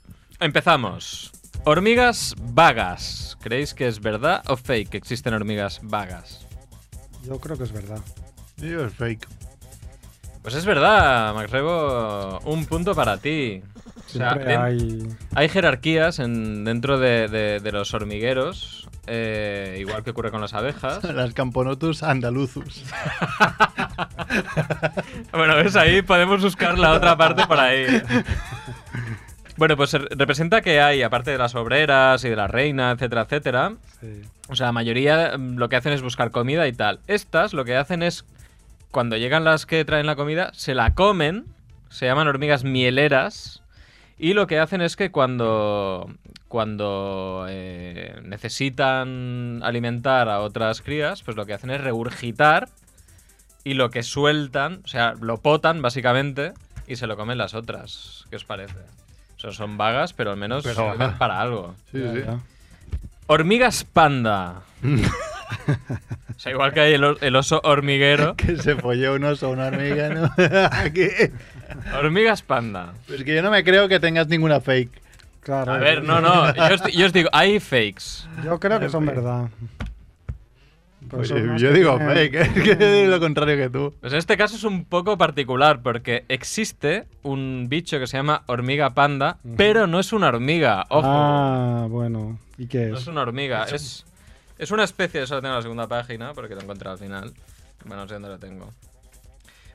[0.40, 1.32] empezamos.
[1.64, 3.36] Hormigas vagas.
[3.40, 6.46] ¿Creéis que es verdad o fake que existen hormigas vagas?
[7.24, 8.00] Yo creo que es verdad.
[8.60, 9.26] Yo es fake.
[10.42, 13.62] Pues es verdad, Macrebo, un punto para ti.
[14.06, 15.06] O sea, hay.
[15.34, 20.54] hay jerarquías en- dentro de, de- de los hormigueros, eh, igual que ocurre con las
[20.54, 21.04] abejas.
[21.12, 22.84] Las Camponotus andaluzus.
[25.32, 27.86] Bueno, ves, ahí podemos buscar la otra parte por ahí.
[29.56, 33.22] Bueno, pues se- representa que hay, aparte de las obreras y de la reina, etcétera,
[33.22, 34.22] etcétera, Sí.
[34.48, 37.00] o sea, la mayoría mm, lo que hacen es buscar comida y tal.
[37.08, 38.24] Estas lo que hacen es,
[38.90, 41.44] cuando llegan las que traen la comida, se la comen,
[41.90, 43.62] se llaman hormigas mieleras,
[44.18, 46.10] y lo que hacen es que cuando,
[46.48, 52.68] cuando eh, necesitan alimentar a otras crías, pues lo que hacen es regurgitar
[53.64, 56.52] y lo que sueltan, o sea, lo potan básicamente
[56.86, 58.24] y se lo comen las otras.
[58.30, 58.74] ¿Qué os parece?
[59.36, 61.74] O sea, son vagas, pero al menos Pero- sirven para algo.
[61.92, 62.22] Sí, sí.
[62.26, 62.40] Ya.
[63.28, 64.62] Hormigas panda.
[66.36, 68.34] o sea, igual que hay el, oso hormiguero.
[68.36, 70.30] Que se folló un oso, una hormiga, ¿no?
[70.70, 71.08] Aquí.
[71.96, 72.94] Hormigas panda.
[73.08, 75.02] Es que yo no me creo que tengas ninguna fake.
[75.40, 75.72] Claro.
[75.72, 76.54] A ver, no, no.
[76.54, 78.28] Yo os, yo os digo, hay fakes.
[78.44, 79.48] Yo creo que son verdad.
[81.10, 83.94] Oye, más yo digo tienen- fake, es que es lo contrario que tú.
[84.00, 88.42] Pues en este caso es un poco particular porque existe un bicho que se llama
[88.46, 90.84] hormiga panda, pero no es una hormiga.
[90.90, 91.06] Ojo.
[91.06, 92.38] Ah, bueno.
[92.58, 93.02] ¿Y qué No es?
[93.02, 94.06] es una hormiga, es, es
[94.70, 97.32] una especie, eso lo tengo en la segunda página, porque lo encontré al final.
[97.84, 98.72] Bueno, no sé dónde lo tengo.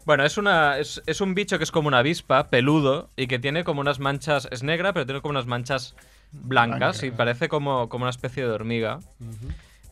[0.05, 3.39] Bueno, es, una, es, es un bicho que es como una avispa, peludo, y que
[3.39, 5.95] tiene como unas manchas, es negra, pero tiene como unas manchas
[6.33, 8.99] blancas y parece como, como una especie de hormiga.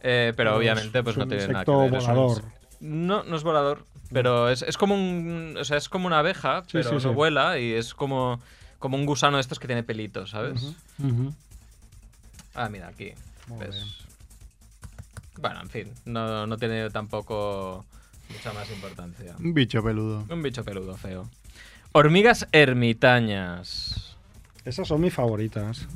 [0.04, 1.94] Eh, pero Pero es- obviamente pues es no tiene nada que ver.
[1.94, 2.44] es un- volador.
[2.82, 6.64] no, no es volador, pero es, es como un, o sea, es como una abeja,
[6.64, 7.08] Sí, pero sí, no sí.
[7.16, 8.42] vuela y es como,
[8.80, 10.76] como un gusano de estos que tiene pelitos, ¿sabes?
[12.54, 13.14] Ah, mira, aquí.
[13.48, 13.76] Muy ¿ves?
[13.76, 13.88] bien.
[15.40, 17.86] Bueno, en fin, no, no tiene tampoco
[18.30, 19.36] mucha más importancia.
[19.40, 20.26] Un bicho peludo.
[20.30, 21.30] Un bicho peludo feo.
[21.94, 24.16] Hormigas ermitañas.
[24.66, 25.88] Esas son mis favoritas.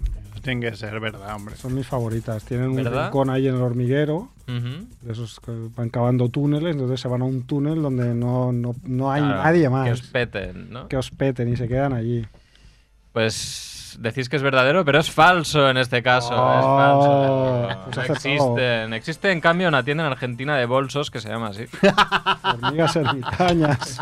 [0.42, 1.56] Tienen que ser verdad, hombre.
[1.56, 2.44] Son mis favoritas.
[2.46, 4.30] Tienen un rincón ahí en el hormiguero.
[4.46, 8.76] De Esos que van cavando túneles, entonces se van a un túnel donde no, no,
[8.84, 10.88] no hay Claro, nadie Que más os peten, ¿no?
[10.88, 12.28] que os peten y se quedan allí.
[13.12, 16.34] Pues decís que es verdadero, pero es falso en este caso.
[16.34, 17.82] Oh, es falso.
[17.86, 18.94] pues no existen.
[18.94, 21.66] Existe, en cambio, una tienda en Argentina de bolsos que se llama así.
[22.44, 24.02] Hormigas ermitañas.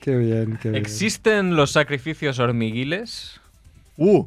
[0.00, 0.82] qué bien, qué bien.
[0.82, 3.40] ¿Existen los sacrificios hormiguiles?
[3.96, 4.26] Uh,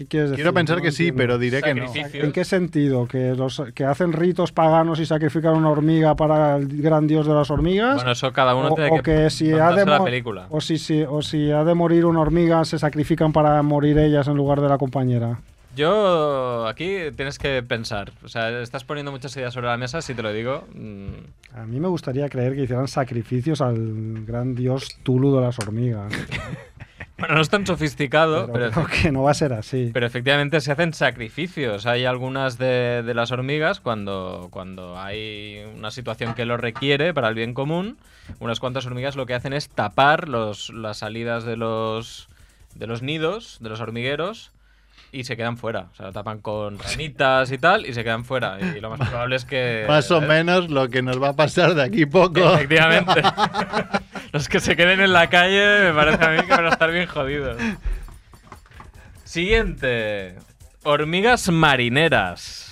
[0.00, 0.42] ¿Qué quieres decir?
[0.42, 1.18] quiero pensar No que sí, entiendo.
[1.18, 1.92] pero diré que no.
[1.94, 3.06] ¿En qué sentido?
[3.06, 7.34] ¿Que, los, ¿Que hacen ritos paganos y sacrifican una hormiga para el gran dios de
[7.34, 7.96] las hormigas?
[7.96, 10.46] Bueno, eso cada uno o, tiene o que, que si ha de la película.
[10.48, 14.26] O si, si- o si ha de morir una hormiga, se sacrifican para morir ellas
[14.26, 15.38] en lugar de la compañera.
[15.76, 18.10] Yo aquí tienes que pensar.
[18.24, 20.64] O sea, estás poniendo muchas ideas sobre la mesa, si te lo digo.
[20.74, 25.58] mm, A mí me gustaría creer que hicieran sacrificios al gran dios Tulu de las
[25.58, 26.10] hormigas.
[27.20, 29.90] Bueno, no es tan sofisticado, pero pero, que no va a ser así.
[29.92, 31.86] pero efectivamente se hacen sacrificios.
[31.86, 37.28] Hay algunas de, de las hormigas cuando, cuando hay una situación que lo requiere para
[37.28, 37.98] el bien común.
[38.38, 42.28] Unas cuantas hormigas lo que hacen es tapar los, las salidas de los,
[42.74, 44.52] de los nidos, de los hormigueros,
[45.12, 45.88] y se quedan fuera.
[45.92, 48.58] O sea, lo tapan con ramitas y tal, y se quedan fuera.
[48.60, 49.84] Y lo más probable es que.
[49.88, 52.54] Más o menos lo que nos va a pasar de aquí poco.
[52.54, 53.22] Efectivamente.
[54.32, 56.90] Los que se queden en la calle me parece a mí que van a estar
[56.90, 57.60] bien jodidos.
[59.24, 60.36] Siguiente.
[60.82, 62.69] Hormigas marineras.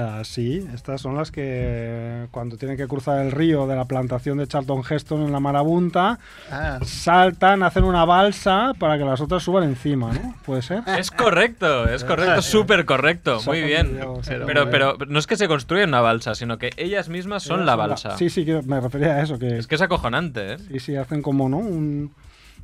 [0.00, 4.38] Ah, sí, estas son las que cuando tienen que cruzar el río de la plantación
[4.38, 6.20] de Charlton Heston en la marabunta,
[6.52, 10.36] Ah, saltan, hacen una balsa para que las otras suban encima, ¿no?
[10.46, 10.84] ¿Puede ser?
[10.86, 13.40] Es correcto, es correcto, súper correcto.
[13.46, 13.98] Muy bien.
[14.46, 17.74] Pero, pero no es que se construyan una balsa, sino que ellas mismas son la
[17.74, 18.16] balsa.
[18.16, 20.58] Sí, sí, que me refería a eso, que Es que es acojonante, ¿eh?
[20.58, 21.58] sí, sí, hacen como, ¿no?
[21.58, 22.12] Un,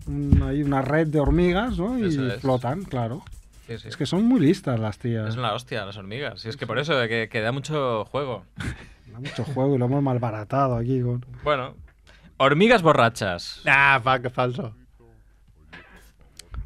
[0.06, 1.98] un- ahí una red de hormigas, ¿no?
[1.98, 2.40] Y es.
[2.40, 3.24] flotan, claro.
[3.66, 3.88] Sí, sí.
[3.88, 5.28] Es que son muy listas las tías.
[5.30, 6.44] Es la hostia, las hormigas.
[6.44, 8.44] Y es que por eso, que, que da mucho juego.
[9.12, 11.24] Da mucho juego y lo hemos malbaratado aquí con...
[11.44, 11.76] Bueno.
[12.38, 13.60] Hormigas borrachas.
[13.64, 14.74] ah fuck, falso.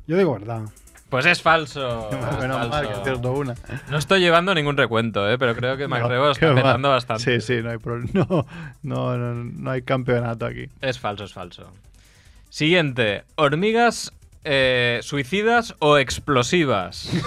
[0.07, 0.63] Yo digo verdad.
[1.11, 2.09] Pues es falso.
[2.33, 3.01] es Menos mal que falso.
[3.03, 3.55] acierto una.
[3.91, 5.37] No estoy llevando ningún recuento, ¿eh?
[5.37, 7.41] pero creo que Macrebo No, está petando bastante.
[7.41, 7.79] Sí, sí, no hay,
[8.15, 8.47] no,
[8.83, 10.69] no, no, no hay campeonato aquí.
[10.81, 11.71] Es falso, es falso.
[12.49, 13.25] Siguiente.
[13.37, 14.13] Hormigas
[14.51, 17.11] eh, suicidas o explosivas.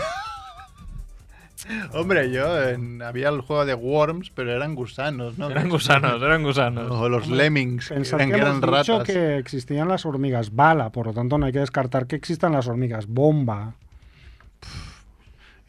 [1.94, 5.50] Hombre, yo en- había el juego de Worms, pero eran gusanos, ¿no?
[5.50, 6.90] eran gusanos, eran gusanos.
[6.92, 9.08] O los Lemmings, que Pensad eran, que que hemos eran dicho ratas.
[9.16, 12.68] que existían las hormigas bala, por lo tanto no hay que descartar que existan las
[12.68, 13.76] hormigas bomba.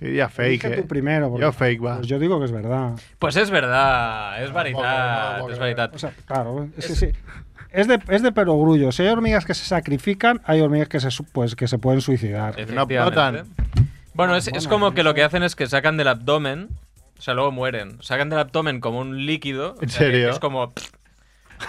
[0.01, 0.77] Yo diría fake, eh.
[0.81, 1.29] tú primero.
[1.29, 1.97] porque- Yo fake, va.
[1.97, 2.99] Pues yo digo que es verdad.
[3.19, 5.95] Pues es verdad, es no, veritat, no, no, es no, veritat.
[5.95, 7.09] O sea, claro, es, que sí.
[7.73, 8.93] Es de, es de perogrullo.
[8.93, 12.55] Si hay hormigas que se sacrifican, hay hormigas que se, pues, que se pueden suicidar.
[12.71, 13.47] No explotan.
[14.15, 16.69] Bueno, es, es Bueno, como que lo que hacen es que sacan del abdomen,
[17.19, 18.03] o sea, luego mueren.
[18.03, 19.77] Sacan del abdomen como un líquido.
[19.81, 20.31] ¿En o sea, que serio?
[20.31, 20.73] Es como.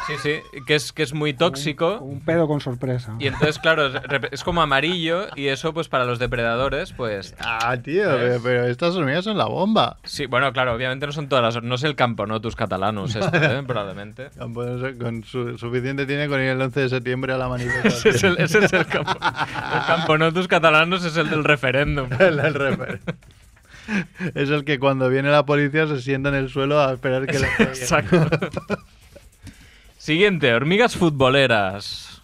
[0.08, 2.00] Sí, sí, que es, que es muy tóxico.
[2.00, 3.16] Un pedo con sorpresa.
[3.20, 3.89] Y entonces, claro,
[4.32, 7.36] es, como amarillo y eso, pues para los depredadores, pues.
[7.39, 9.98] Ah, tío, pero, pero estas hormigas son la bomba.
[10.04, 11.64] Sí, bueno, claro, obviamente no son todas las.
[11.64, 12.41] No es el campo, ¿no?
[12.41, 13.64] Tus catalanos, esto, ¿eh?
[13.66, 14.30] probablemente.
[14.38, 17.48] Campo, no sé, Con su- suficiente tiene con ir el 11 de septiembre a la
[17.48, 17.94] manifestación.
[18.16, 19.12] Ese es el, ese es el campo.
[19.14, 22.10] El campo, no tus catalanos, es el del referéndum.
[22.20, 23.00] El del refer-
[24.34, 27.39] Es el que cuando viene la policía se sienta en el suelo a esperar que
[27.39, 27.48] le.
[27.60, 28.28] Exacto.
[30.08, 32.22] Siguiente, hormigas futboleras.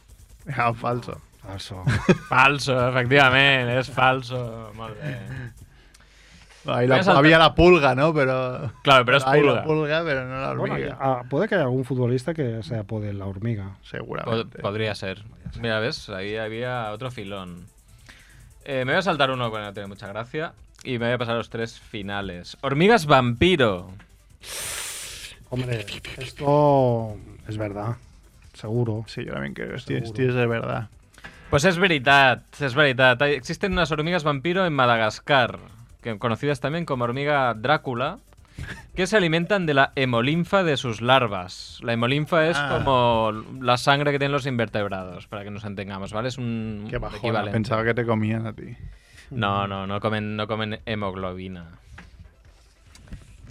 [0.53, 1.17] Ah, falso.
[1.41, 1.82] Falso.
[2.27, 4.71] Falso, efectivamente, es falso.
[4.75, 5.13] Molt bé.
[6.65, 8.13] Ahí Voy la- a saltar- había la pulga, ¿no?
[8.13, 8.69] Pero.
[8.84, 9.55] Claro, pero es Hay pulga.
[9.55, 10.97] la pulga, pero no la Bueno, hormiga.
[10.99, 13.77] ah, puede que haya algún futbolista que sea de la hormiga.
[13.82, 14.59] Seguramente.
[14.59, 15.23] podría ser.
[15.61, 16.09] Mira, ¿ves?
[16.09, 17.65] Ahí había otro filón.
[18.65, 20.51] Eh, me voy a saltar uno que no tiene mucha gracia.
[20.84, 22.57] Y me voy a pasar a los tres finales.
[22.59, 23.89] Hormigas vampiro.
[25.49, 25.86] Hombre,
[26.17, 27.17] esto
[27.50, 27.97] es verdad.
[28.54, 29.04] Seguro.
[29.08, 29.78] Sí, yo también creo.
[29.80, 30.06] Seguro.
[30.06, 30.89] es de verdad.
[31.50, 33.22] Pues es veritat, es veritat.
[33.24, 35.60] Existen unas hormigas vampiro en Madagascar,
[36.02, 38.20] que, conocidas también como hormiga Drácula,
[38.95, 41.80] que se alimentan de la hemolinfa de sus larvas.
[41.82, 42.70] La hemolinfa es Ah.
[42.84, 43.32] como
[43.62, 46.28] la sangre que tienen los invertebrados, para que nos entendamos, ¿vale?
[46.28, 47.18] Es un Qué bajona.
[47.20, 47.52] equivalente.
[47.54, 48.76] Pensaba que te comían a ti.
[49.32, 51.66] No, no, no comen, no comen hemoglobina.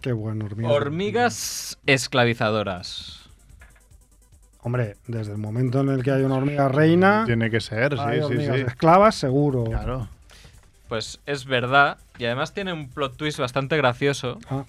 [0.03, 0.73] Qué bueno, hormigas.
[0.73, 3.18] Hormigas esclavizadoras.
[4.63, 8.01] Hombre, desde el momento en el que hay una hormiga reina, Tiene que ser, sí,
[8.05, 8.61] hay sí, sí.
[8.67, 9.65] esclavas, seguro.
[9.65, 10.09] Claro.
[10.89, 14.39] Pues es verdad, y además tiene un plot twist bastante gracioso.
[14.51, 14.65] Ah,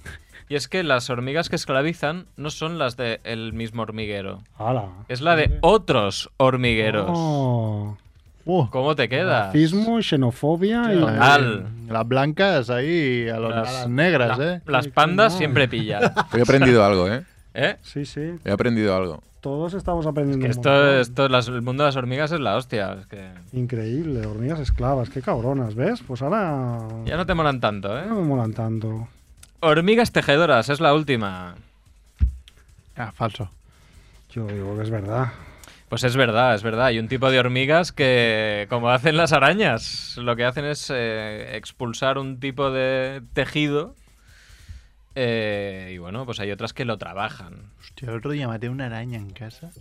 [0.48, 4.40] Y es que las hormigas que esclavizan no son las del mismo hormiguero.
[4.58, 4.86] ala.
[5.08, 7.10] Es la de otros hormigueros.
[7.12, 7.98] Oh,
[8.46, 9.48] Uh, ¿Cómo te queda?
[9.48, 11.00] racismo, xenofobia y...
[11.00, 11.68] Total.
[11.88, 14.62] Las blancas ahí, a, los, Las- a las negras, la- ¿eh?
[14.66, 16.12] Las pandas siempre pillan.
[16.36, 17.24] He aprendido algo, ¿eh?
[17.54, 17.78] ¿Eh?
[17.84, 18.36] Sí, sí.
[18.46, 19.22] He aprendido algo.
[19.42, 20.46] Todos estamos aprendiendo.
[20.46, 20.96] Esto, montón.
[21.00, 22.98] esto las- el mundo de las hormigas es la hostia.
[23.00, 26.02] es que Increíble, hormigas esclavas, qué cabronas, ¿ves?
[26.06, 28.06] Pues ahora ya no te molan tanto, no ¿eh?
[28.08, 29.08] me molan tanto.
[29.62, 31.56] Hormigas tejedoras es la última.
[32.96, 33.50] Ah, falso.
[34.32, 35.30] Yo digo que es verdad.
[35.88, 36.86] Pues es verdad, es verdad.
[36.88, 41.56] Hay un tipo de hormigas que, como hacen las arañas, lo que hacen es eh,
[41.56, 43.96] expulsar un tipo de tejido.
[45.22, 47.72] Eh, y bueno, pues hay otras que lo trabajan.
[47.82, 49.70] Hostia, el otro día maté una araña en casa.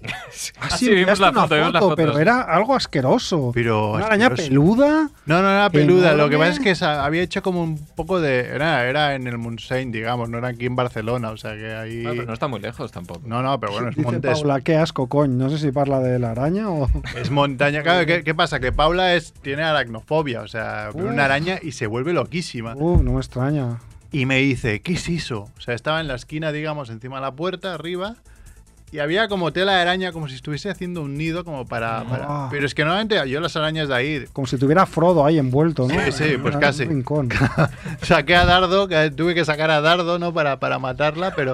[0.60, 1.96] Ah, sí, vimos la foto, vimos la foto.
[1.96, 3.52] pero era algo asqueroso.
[3.54, 4.48] Pero Una araña asqueroso.
[4.48, 5.10] peluda.
[5.26, 6.14] No, no era peluda.
[6.14, 8.40] Lo que pasa es que había hecho como un poco de.
[8.40, 11.30] Era, era en el Montseny, digamos, no era aquí en Barcelona.
[11.30, 12.04] O sea que ahí.
[12.06, 13.22] Ah, pero no está muy lejos tampoco.
[13.24, 15.34] No, no, pero bueno, es, Dice monte, es- Paula, qué asco, coño.
[15.34, 16.88] No sé si parla de la araña o.
[17.16, 17.82] es montaña.
[17.82, 18.58] Claro, ¿qué, qué pasa?
[18.60, 20.42] Que Paula es, tiene aracnofobia.
[20.42, 21.10] O sea, ve Uf.
[21.12, 22.74] una araña y se vuelve loquísima.
[22.76, 23.78] Uh, no me extraña.
[24.10, 25.50] Y me dice, ¿qué es eso?
[25.56, 28.16] O sea, estaba en la esquina, digamos, encima de la puerta, arriba.
[28.90, 32.04] Y había como tela de araña, como si estuviese haciendo un nido, como para.
[32.04, 32.48] para- Ah.
[32.50, 34.24] Pero es que normalmente yo las arañas de ahí.
[34.32, 35.94] Como si tuviera Frodo ahí envuelto, ¿no?
[36.06, 36.86] Sí, sí, pues casi.
[36.86, 37.28] Rincón.
[38.02, 40.32] Saqué a Dardo, tuve que sacar a Dardo, ¿no?
[40.32, 41.52] Para, para matarla, pero,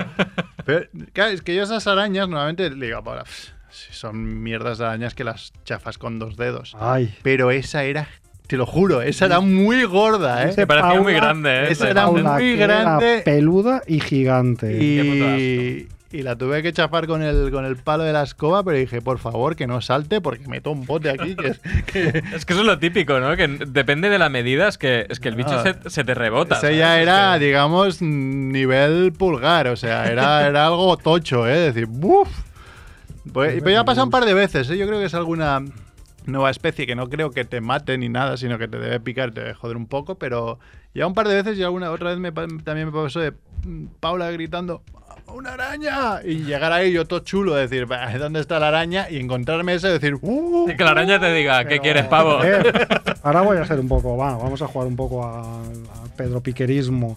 [0.65, 0.87] pero.
[1.13, 4.85] Claro, es que yo esas arañas normalmente le digo, "Paula, pff, si son mierdas de
[4.85, 6.77] arañas que las chafas con dos dedos.
[6.79, 7.13] Ay.
[7.25, 8.07] Pero esa era.
[8.47, 10.55] Te lo juro, esa era muy gorda, ¿eh?
[10.55, 11.67] Te parecía muy grande, ¿eh?
[11.71, 13.23] Esa era Paula, muy era grande.
[13.25, 14.77] peluda y gigante.
[14.83, 18.77] Y, y la tuve que chafar con el, con el palo de la escoba, pero
[18.77, 21.35] dije, por favor, que no salte porque meto un bote aquí.
[21.37, 23.35] Que, es- que- Es que eso es lo típico, ¿no?
[23.35, 25.63] Que depende de la medida, es que, es que el bicho Ah.
[25.83, 26.57] se, se te rebota.
[26.57, 26.79] Ese ¿sabes?
[26.79, 31.59] ya Es era, que- digamos, nivel pulgar, o sea, era, era algo tocho, ¿eh?
[31.59, 32.29] Decir, ¡buf!
[33.33, 34.77] Pues, pero ya ha pasado un par de veces, ¿eh?
[34.77, 35.63] Yo creo que es alguna
[36.27, 39.33] nueva especie que no creo que te mate ni nada, sino que te debe picar,
[39.33, 40.59] te debe joder un poco, pero
[40.95, 43.33] ya un par de veces y alguna otra vez me, también me pasó de
[43.65, 44.83] mm, Paula gritando
[45.27, 46.21] ¡Una araña!
[46.23, 49.09] Y llegar ahí yo todo chulo, decir, "Bah, ¿dónde está la araña?
[49.11, 50.69] Y encontrarme eso y decir, ¡Uh!
[50.71, 52.45] Y que la araña te diga, ¿qué quieres, pavo?
[52.45, 52.63] eh,
[53.23, 56.41] ahora voy a ser un poco, va, vamos a jugar un poco a, a Pedro
[56.43, 57.17] Piquerismo.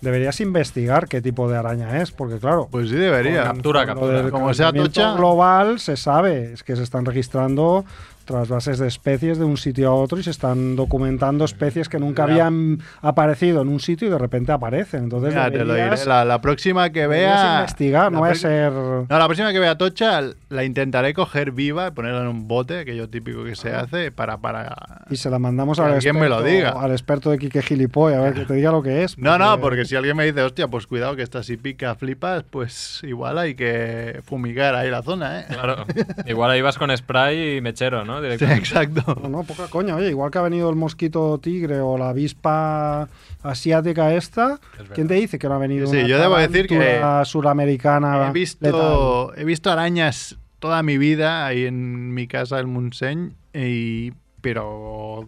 [0.00, 3.44] Deberías investigar qué tipo de araña es, porque claro, Pues sí debería.
[3.44, 4.30] Captura, captura.
[4.30, 5.14] Como sea tocha.
[5.14, 7.84] global se sabe, es que se están registrando
[8.24, 12.24] trasvases de especies de un sitio a otro y se están documentando especies que nunca
[12.24, 15.04] habían aparecido en un sitio y de repente aparecen.
[15.04, 15.84] Entonces, Mira, te lo diré.
[15.84, 17.54] deberías- La, la próxima que deberías vea.
[17.60, 18.72] investigar, no la va a ser.
[18.72, 22.78] No, la próxima que vea Tocha la intentaré coger viva y ponerla en un bote,
[22.80, 24.38] aquello típico que se hace, para.
[24.38, 25.02] para...
[25.10, 26.70] Y se la mandamos Que al alguien experto, me lo diga.
[26.70, 29.18] al experto de Quique Gilipoy, a ver que te diga lo que es.
[29.18, 32.44] No, no, porque si alguien me dice, hostia, pues cuidado que esta sí pica, flipas,
[32.48, 35.44] pues igual hay que fumigar ahí la zona, ¿eh?
[35.48, 35.84] Claro.
[36.26, 38.11] Igual ahí vas con spray y mechero, ¿no?
[38.18, 38.58] Sí, Directamente.
[38.60, 39.20] exacto.
[39.22, 39.96] No, no, poca coña.
[39.96, 43.08] Oye, igual que ha venido el mosquito tigre o la avispa
[43.42, 44.58] asiática esta,
[44.94, 48.18] ¿quién te dice que no ha venido Sí, una yo debo decir que suramericana He
[48.18, 48.32] letal?
[48.32, 55.26] visto, he visto arañas toda mi vida ahí en mi casa, el Munseny, y, pero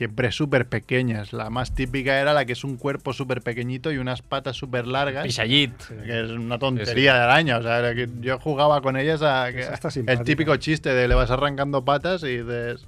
[0.00, 1.34] siempre súper pequeñas.
[1.34, 4.86] La más típica era la que es un cuerpo súper pequeñito y unas patas súper
[4.86, 5.24] largas.
[5.26, 5.74] Pichayit.
[6.06, 7.02] Que es una tontería Sí, sí.
[7.02, 7.58] de araña.
[7.58, 7.92] O sea,
[8.22, 12.86] yo jugaba con ellas a el típico chiste de le vas arrancando patas y dices.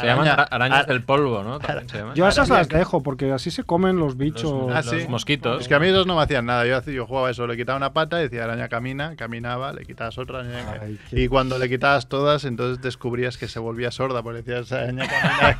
[0.00, 1.58] Se llaman ara- arañas del polvo, ¿no?
[1.58, 2.14] También se llaman.
[2.14, 4.72] Yo a esas las dejo porque así se comen los bichos.
[4.74, 5.04] Ah, sí.
[5.06, 5.60] mosquitos.
[5.60, 6.64] Es que a mí esos no me hacían nada.
[6.64, 9.84] Yo, hacía- yo jugaba eso, le quitaba una pata y decía araña camina, caminaba, le
[9.84, 10.78] quitabas otra araña.
[10.80, 14.72] Ay, qué- Y cuando le quitabas todas, entonces descubrías que se volvía sorda, porque decías
[14.72, 15.58] araña camina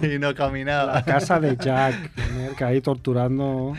[0.14, 0.94] y no caminaba.
[0.94, 2.10] La casa de Jack,
[2.56, 3.74] que ahí torturando.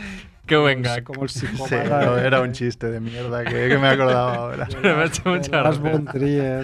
[0.46, 1.04] Qué buen gag.
[1.04, 2.04] Como el Sí, psicópata.
[2.06, 4.68] no, de- era un chiste de mierda que, que me acordaba ahora.
[4.82, 6.62] Me ha hecho mucha gracia.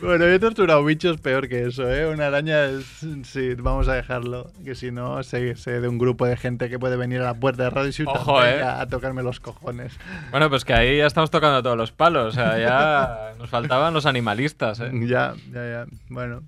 [0.00, 2.06] Bueno, yo he torturado bichos peor que eso, ¿eh?
[2.10, 4.50] Una araña, es- sí, vamos a dejarlo.
[4.64, 7.34] Que si no, sé, sé de un grupo de gente que puede venir a la
[7.34, 8.62] puerta de Radio Ciutat Ojo, ¿eh?
[8.62, 9.92] a, a tocarme los cojones.
[10.30, 12.28] Bueno, pues que ahí ya estamos tocando todos los palos.
[12.28, 14.90] O sea, ya nos faltaban los animalistas, ¿eh?
[15.06, 15.86] Ya, ya, ya.
[16.08, 16.44] Bueno,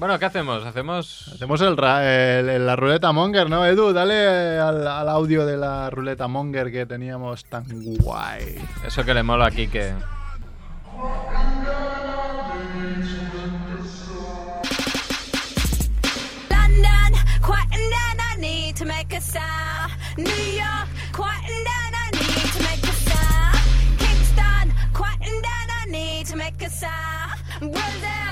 [0.00, 0.64] Bueno, ¿qué hacemos?
[0.64, 1.28] Hacemos.
[1.34, 2.02] hacemos el, ra-
[2.38, 3.66] el- el- la ruleta Monger, ¿no?
[3.66, 7.64] Edu, dale al, al audio de la ruleta Monger que teníamos tan
[7.98, 8.56] guay.
[8.86, 9.92] Eso que le mola a Kike.
[27.60, 28.29] London,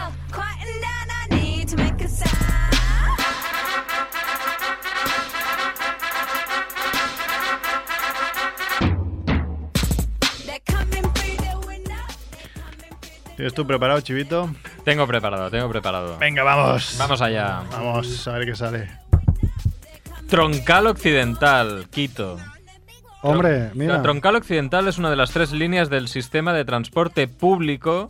[13.39, 14.51] ¿Tienes tú preparado, Chivito?
[14.85, 16.19] Tengo preparado, tengo preparado.
[16.19, 16.97] Venga, vamos.
[16.99, 17.63] Vamos allá.
[17.71, 18.91] Vamos a ver qué sale.
[20.27, 22.37] Troncal Occidental, Quito.
[23.23, 24.03] Hombre, La mira.
[24.03, 28.09] Troncal Occidental es una de las tres líneas del sistema de transporte público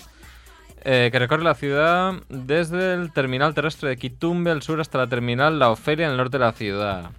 [0.83, 5.09] eh, que recorre la ciudad desde el terminal terrestre de Quitumbe al sur hasta la
[5.09, 7.11] terminal La Oferia en el norte de la ciudad.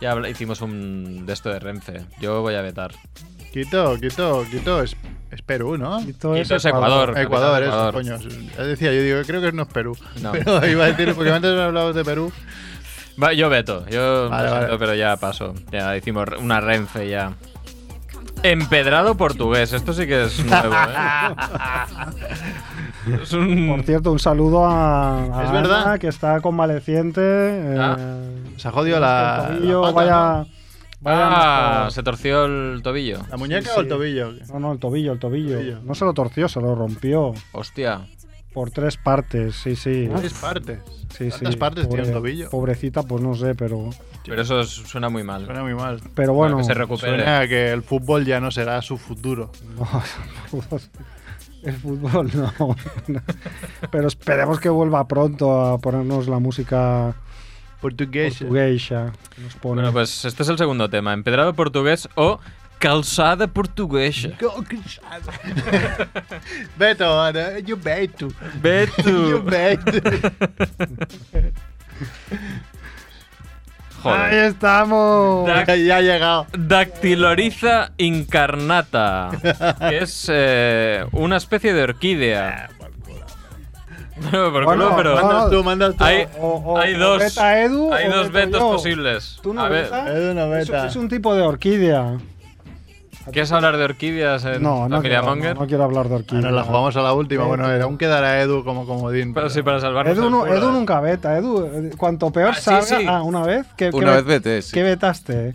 [0.00, 2.04] Ya hicimos un de esto de Renfe.
[2.20, 2.92] Yo voy a vetar.
[3.52, 4.96] Quito, Quito, Quito es,
[5.30, 5.98] es Perú, ¿no?
[5.98, 7.18] Quito Quito es Ecuador.
[7.18, 7.94] Ecuador, Ecuador.
[7.94, 8.16] coño.
[8.56, 9.96] Ya decía, yo digo, creo que no es Perú.
[10.22, 10.32] No.
[10.32, 12.32] Pero iba a decir, porque antes hablabas de Perú.
[13.22, 15.52] Va, yo veto, yo Vale, siento, pero ya paso.
[15.70, 17.32] Ya hicimos una Renfe ya.
[18.42, 21.34] Empedrado portugués, esto sí que es nuevo, ¿eh?
[23.22, 23.68] es un...
[23.68, 25.82] Por cierto, un saludo a, a Es verdad.
[25.86, 27.20] Ana, que está convaleciente.
[27.22, 27.96] eh, Ah.
[28.56, 30.46] Se ha jodido la, el tobillo la pata, vaya, ¿no?
[31.00, 31.28] vaya
[31.86, 33.20] Ah, se torció el tobillo.
[33.30, 34.32] ¿La muñeca Sí, o el tobillo?
[34.52, 35.56] No, no, el tobillo, el tobillo.
[35.56, 35.80] Tobillo.
[35.82, 37.32] No se lo torció, se lo rompió.
[37.52, 38.02] Hostia.
[38.52, 40.10] Por tres partes, sí, sí.
[40.14, 40.80] Tres partes.
[41.16, 41.56] Sí, ¿Cuántas sí.
[41.56, 42.50] partes tiene el Pobre- tobillo?
[42.50, 43.90] Pobrecita, pues no sé, pero.
[44.26, 45.44] Pero eso es- suena muy mal.
[45.46, 46.00] Suena muy mal.
[46.16, 46.56] Pero bueno.
[46.58, 47.14] que se recupere.
[47.16, 49.52] Suena a que el fútbol ya no será su futuro.
[51.62, 52.76] El fútbol no.
[53.90, 57.14] Pero esperemos que vuelva pronto a ponernos la música
[57.80, 58.44] portuguesa.
[59.34, 59.82] que nos pone.
[59.82, 61.12] Bueno, pues este es el segundo tema.
[61.12, 62.40] Empedrado portugués o
[62.78, 64.30] calzada portuguesa.
[66.78, 68.28] Beto, ahora, yo Beto.
[68.60, 69.02] Beto.
[69.02, 69.90] Yo Beto.
[74.04, 74.44] Ahí Joder.
[74.44, 75.46] estamos.
[75.48, 76.46] Dac- Ya, ha llegado.
[76.56, 79.30] Dactiloriza incarnata,
[79.88, 82.70] que es eh, una especie de orquídea.
[84.16, 86.04] Bueno, por Bueno, culo, pero Mandas tú, mandas tú.
[86.04, 88.72] hay, O- o- hay dos, Edu hay dos veto vetos yo.
[88.72, 89.38] posibles.
[89.42, 89.86] ¿Tú no A ver?
[89.86, 90.86] Edu no Es, beta.
[90.86, 92.18] es un tipo de orquídea.
[93.32, 95.54] ¿Quieres hablar de orquídeas en No, no Familia quiero, Monger?
[95.54, 96.38] no, no quiero hablar de orquídea.
[96.44, 97.44] Ahora la jugamos a la última.
[97.44, 97.84] Bueno, Beto.
[97.84, 99.34] aún quedará Edu como comodín.
[99.34, 100.72] Pero pero- sí, para salvarnos Edu, no- Edu eh.
[100.72, 101.36] nunca veta.
[101.36, 102.82] Edu, eh, cuanto peor Ah, sí, salga.
[102.82, 103.06] sí.
[103.08, 103.66] Ah, una vez.
[103.76, 104.72] ¿Qué, Una qué vez vete, sí.
[104.72, 105.54] ¿Qué vetaste?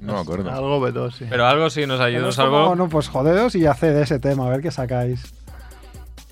[0.00, 0.50] No me acuerdo.
[0.50, 1.24] Algo Beto, sí.
[1.30, 4.60] Pero algo sí nos ayudó, como, no, pues joderos y haced ese tema, a ver
[4.60, 5.32] qué sacáis.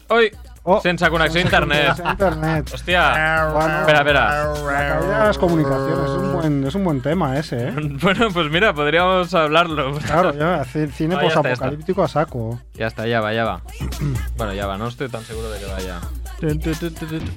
[0.08, 0.30] Hoy,
[0.64, 1.94] Oh, sense connexió a internet.
[1.96, 2.70] sense internet.
[2.72, 3.50] Hostia.
[3.52, 4.44] Bueno, Espera, espera.
[4.54, 7.72] La caída de las comunicaciones es un buen, es un buen tema ese, ¿eh?
[8.02, 9.94] Bueno, pues mira, podríamos hablarlo.
[9.98, 12.60] Claro, ya, ci- cine Ah, ya posapocalíptico a saco.
[12.74, 13.62] Ya está, ya va, ya va.
[14.36, 15.98] bueno, ya va, no estoy tan seguro de que vaya.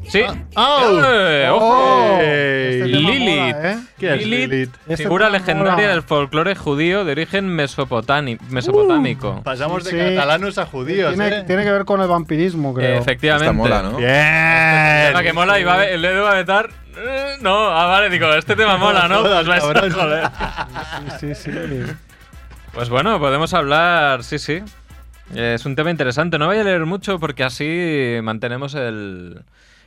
[0.07, 0.23] Sí.
[0.55, 1.01] ¡Oh!
[1.51, 2.17] ¡Oh!
[2.19, 3.29] Este Lilith.
[3.55, 3.77] mola, ¿eh?
[3.99, 4.73] ¿Qué es Lilith, Lilith?
[4.87, 5.87] Este figura legendaria mola.
[5.89, 9.41] del folclore judío de origen mesopotami- mesopotámico.
[9.43, 9.97] Pasamos de sí.
[10.15, 11.43] catalanos a judíos, Tiene, ¿eh?
[11.45, 12.97] tiene que ver con el vampirismo, creo.
[12.99, 13.14] Efectivamente.
[13.21, 13.97] Esta mola, ¿no?
[13.97, 15.13] Bien.
[15.13, 16.69] La que mola y va a ver- el dedo va a vetar.
[16.97, 19.21] eh, No, ah, vale, digo, este tema mola, ¿no?
[19.21, 19.63] Pues vais
[19.93, 20.29] joder.
[21.19, 21.83] Sí, sí, sí.
[22.73, 24.61] Pues bueno, podemos hablar, sí, sí.
[25.33, 26.37] Es un tema interesante.
[26.37, 29.41] No voy a leer mucho porque así mantenemos el,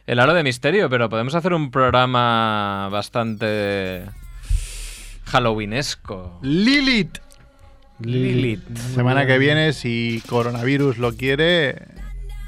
[0.07, 4.05] el aro de misterio, pero podemos hacer un programa bastante
[5.27, 6.39] halloweenesco.
[6.43, 7.19] Lilith.
[8.01, 8.77] Lilith.
[8.95, 11.83] Semana que viene, si coronavirus lo quiere,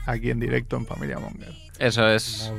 [0.07, 1.53] aquí en directo en Familia Monger.
[1.79, 2.53] Eso es.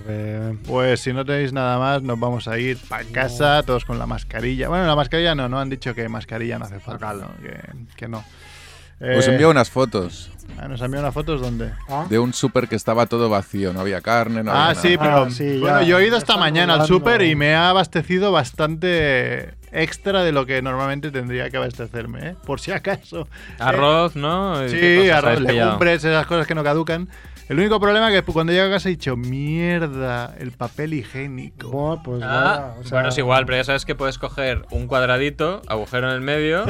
[0.65, 4.07] Pues si no tenéis nada más, nos vamos a ir para casa, todos con la
[4.07, 4.67] mascarilla.
[4.67, 7.27] Bueno, la mascarilla no, no han dicho que mascarilla no hace falta, ¿no?
[7.41, 7.59] Que,
[7.95, 8.19] que no.
[8.19, 11.71] Os Eh, envío unas fotos ah, ¿Nos enviado unas fotos dónde?
[12.07, 13.73] de un súper que estaba todo vacío.
[13.73, 14.99] No había carne, no Ah, había sí, nada.
[15.03, 18.31] pero Ah, sí, bueno, yo he ido esta mañana al súper y me he abastecido
[18.31, 22.35] bastante extra de lo que normalmente tendría que abastecerme, ¿eh?
[22.45, 23.27] Por si acaso.
[23.57, 24.63] Arroz, ¿no?
[24.65, 27.07] ¿Y Sí, arroz, legumbres, esas cosas que no caducan.
[27.51, 31.69] El único problema es que cuando llego a casa he dicho, mierda, el papel higiénico.
[31.69, 32.27] Buah, pues Ah,
[32.69, 36.07] vaya, o sea, bueno, es igual, pero ya sabes que puedes coger un cuadradito, agujero
[36.09, 36.63] en el medio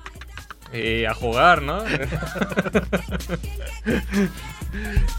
[0.72, 1.82] y a jugar, ¿no?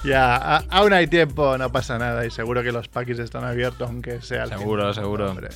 [0.04, 3.88] Ya, a- aún hay tiempo, no pasa nada y seguro que los paquis están abiertos,
[3.88, 5.30] aunque sea el Seguro, seguro.
[5.30, 5.50] Hombre,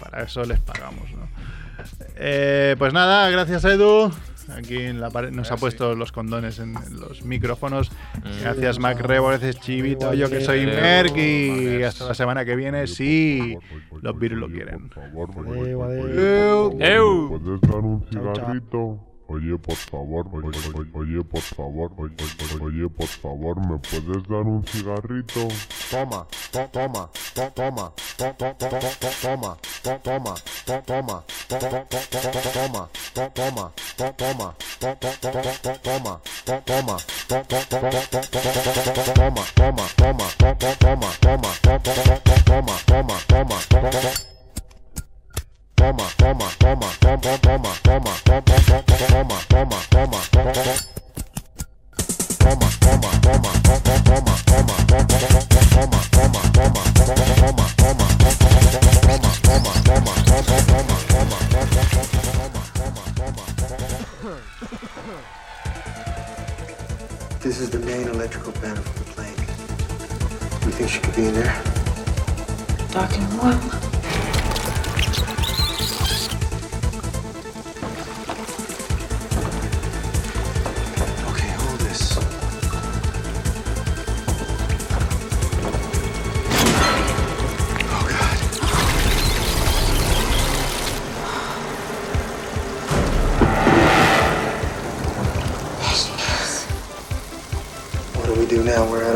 [0.00, 1.28] para eso les pagamos, ¿no?
[2.16, 4.10] Eh, pues nada, gracias Edu.
[4.54, 7.90] Aquí en la pared nos ha puesto los condones en, en los micrófonos.
[7.90, 8.40] Mm.
[8.42, 10.80] Gracias Mac Rebo, gracias Chivito, yo que soy Adeu.
[10.80, 13.56] Merck y hasta la semana que viene si
[14.02, 14.90] los virus lo quieren.
[14.94, 16.80] adeu, adeu.
[16.80, 16.80] Eu.
[16.80, 17.28] ¡Eu!
[17.28, 20.24] ¿Puedes Oye, por favor,
[20.94, 21.92] oye, por favor,
[22.60, 25.48] oye, por favor, ¿me puedes dar un cigarrito?
[25.90, 30.34] Toma, to- toma, to- toma, to- to- to- to- to- toma, to- toma,
[30.64, 35.32] to- toma, to- to- to- to- to- toma, to- toma, to- toma, to- to- to-
[35.32, 36.96] to- to- toma, to- toma,
[37.26, 41.50] to- to- to- to- to- to- to- to- toma, toma, toma, to- to- toma, toma,
[41.62, 44.35] to- to- to- to- toma, toma, toma, to- to- Toma, toma, toma, toma, toma, toma,
[67.46, 69.38] This is the main electrical panel for the plane.
[70.64, 71.62] You think she could be in there?
[72.90, 74.35] Dark and.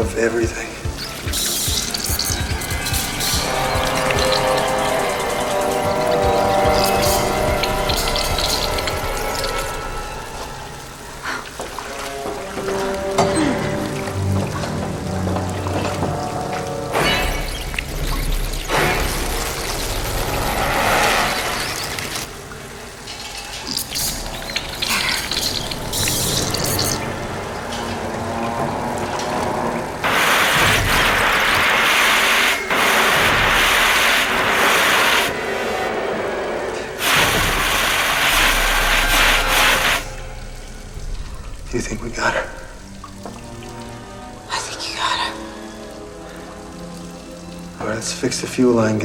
[0.01, 0.70] Of everything.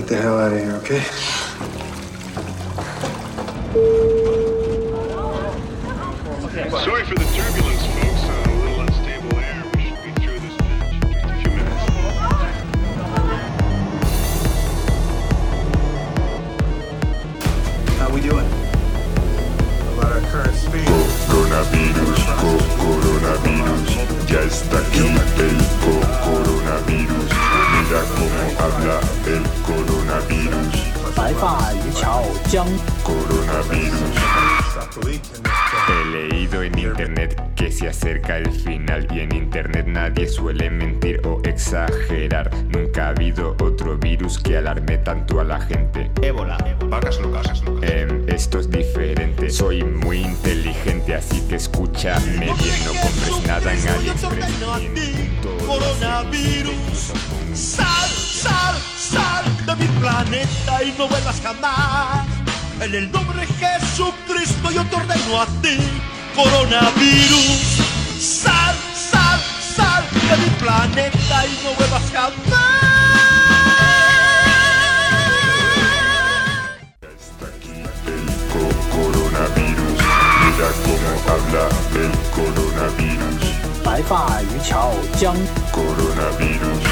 [0.08, 0.45] The hell
[66.35, 67.81] coronavirus,
[68.19, 69.41] sal, sal,
[69.77, 72.03] sal de mi planeta y no vuelvas
[78.91, 79.99] Coronavirus,
[80.41, 83.61] mira cómo habla el coronavirus.
[83.83, 85.35] 白发渔樵江
[85.73, 86.84] Coronavirus.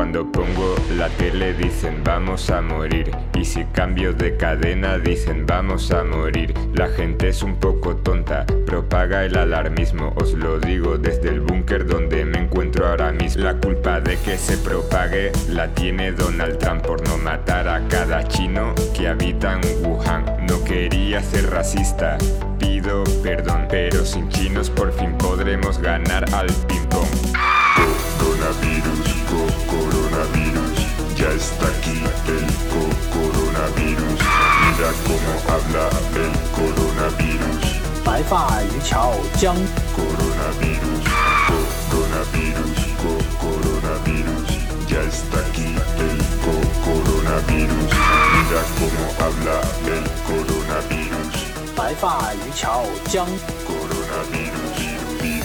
[0.00, 5.90] Cuando pongo la tele dicen vamos a morir y si cambio de cadena dicen vamos
[5.90, 6.54] a morir.
[6.72, 11.86] La gente es un poco tonta, propaga el alarmismo, os lo digo desde el búnker
[11.86, 13.44] donde me encuentro ahora mismo.
[13.44, 18.26] La culpa de que se propague la tiene Donald Trump por no matar a cada
[18.26, 20.24] chino que habita en Wuhan.
[20.48, 22.16] No quería ser racista,
[22.58, 26.48] pido perdón, pero sin chinos por fin podremos ganar al
[31.40, 31.96] está aquí
[32.36, 32.46] el
[33.14, 34.20] coronavirus.
[34.62, 35.84] Mira cómo habla
[36.24, 37.64] el coronavirus.
[38.04, 39.56] Bye bye, chao, chao.
[39.96, 41.04] Coronavirus,
[41.90, 42.78] coronavirus,
[43.40, 44.48] coronavirus.
[44.90, 45.68] Ya está aquí
[46.06, 46.18] el
[46.84, 47.90] coronavirus.
[48.34, 49.56] Mira cómo habla
[49.96, 51.34] el coronavirus.
[51.76, 53.26] Bye bye, chao, chao.
[53.66, 54.59] Coronavirus.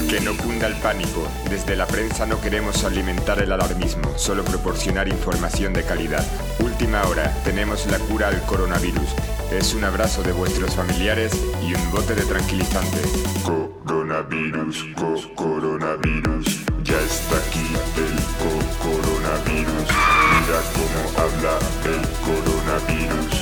[0.09, 1.27] Que no cunda el pánico.
[1.49, 6.23] Desde la prensa no queremos alimentar el alarmismo, solo proporcionar información de calidad.
[6.59, 9.09] Última hora, tenemos la cura al coronavirus.
[9.51, 11.33] Es un abrazo de vuestros familiares
[11.67, 12.99] y un bote de tranquilizante.
[13.43, 17.67] Coronavirus, co coronavirus, ya está aquí
[17.97, 18.51] el co
[18.87, 19.87] coronavirus.
[20.31, 23.33] Mira cómo habla el coronavirus.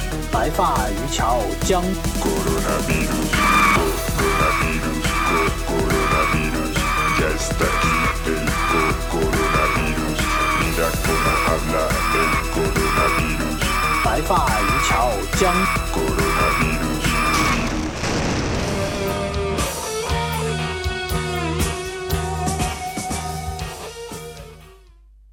[2.20, 3.30] Coronavirus.
[3.76, 4.13] Co
[7.44, 7.96] está aquí
[8.32, 8.46] el
[9.12, 10.20] coronavirus.
[10.60, 11.84] Mira cómo habla
[12.22, 13.60] el coronavirus.
[14.06, 15.60] Bye bye, chao, chao.
[15.92, 17.04] Coronavirus.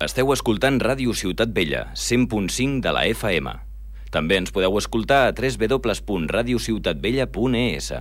[0.00, 3.52] Esteu escoltant Ràdio Ciutat Vella, 100.5 de la FM.
[4.10, 7.92] També ens podeu escoltar a www.radiociutatvella.es.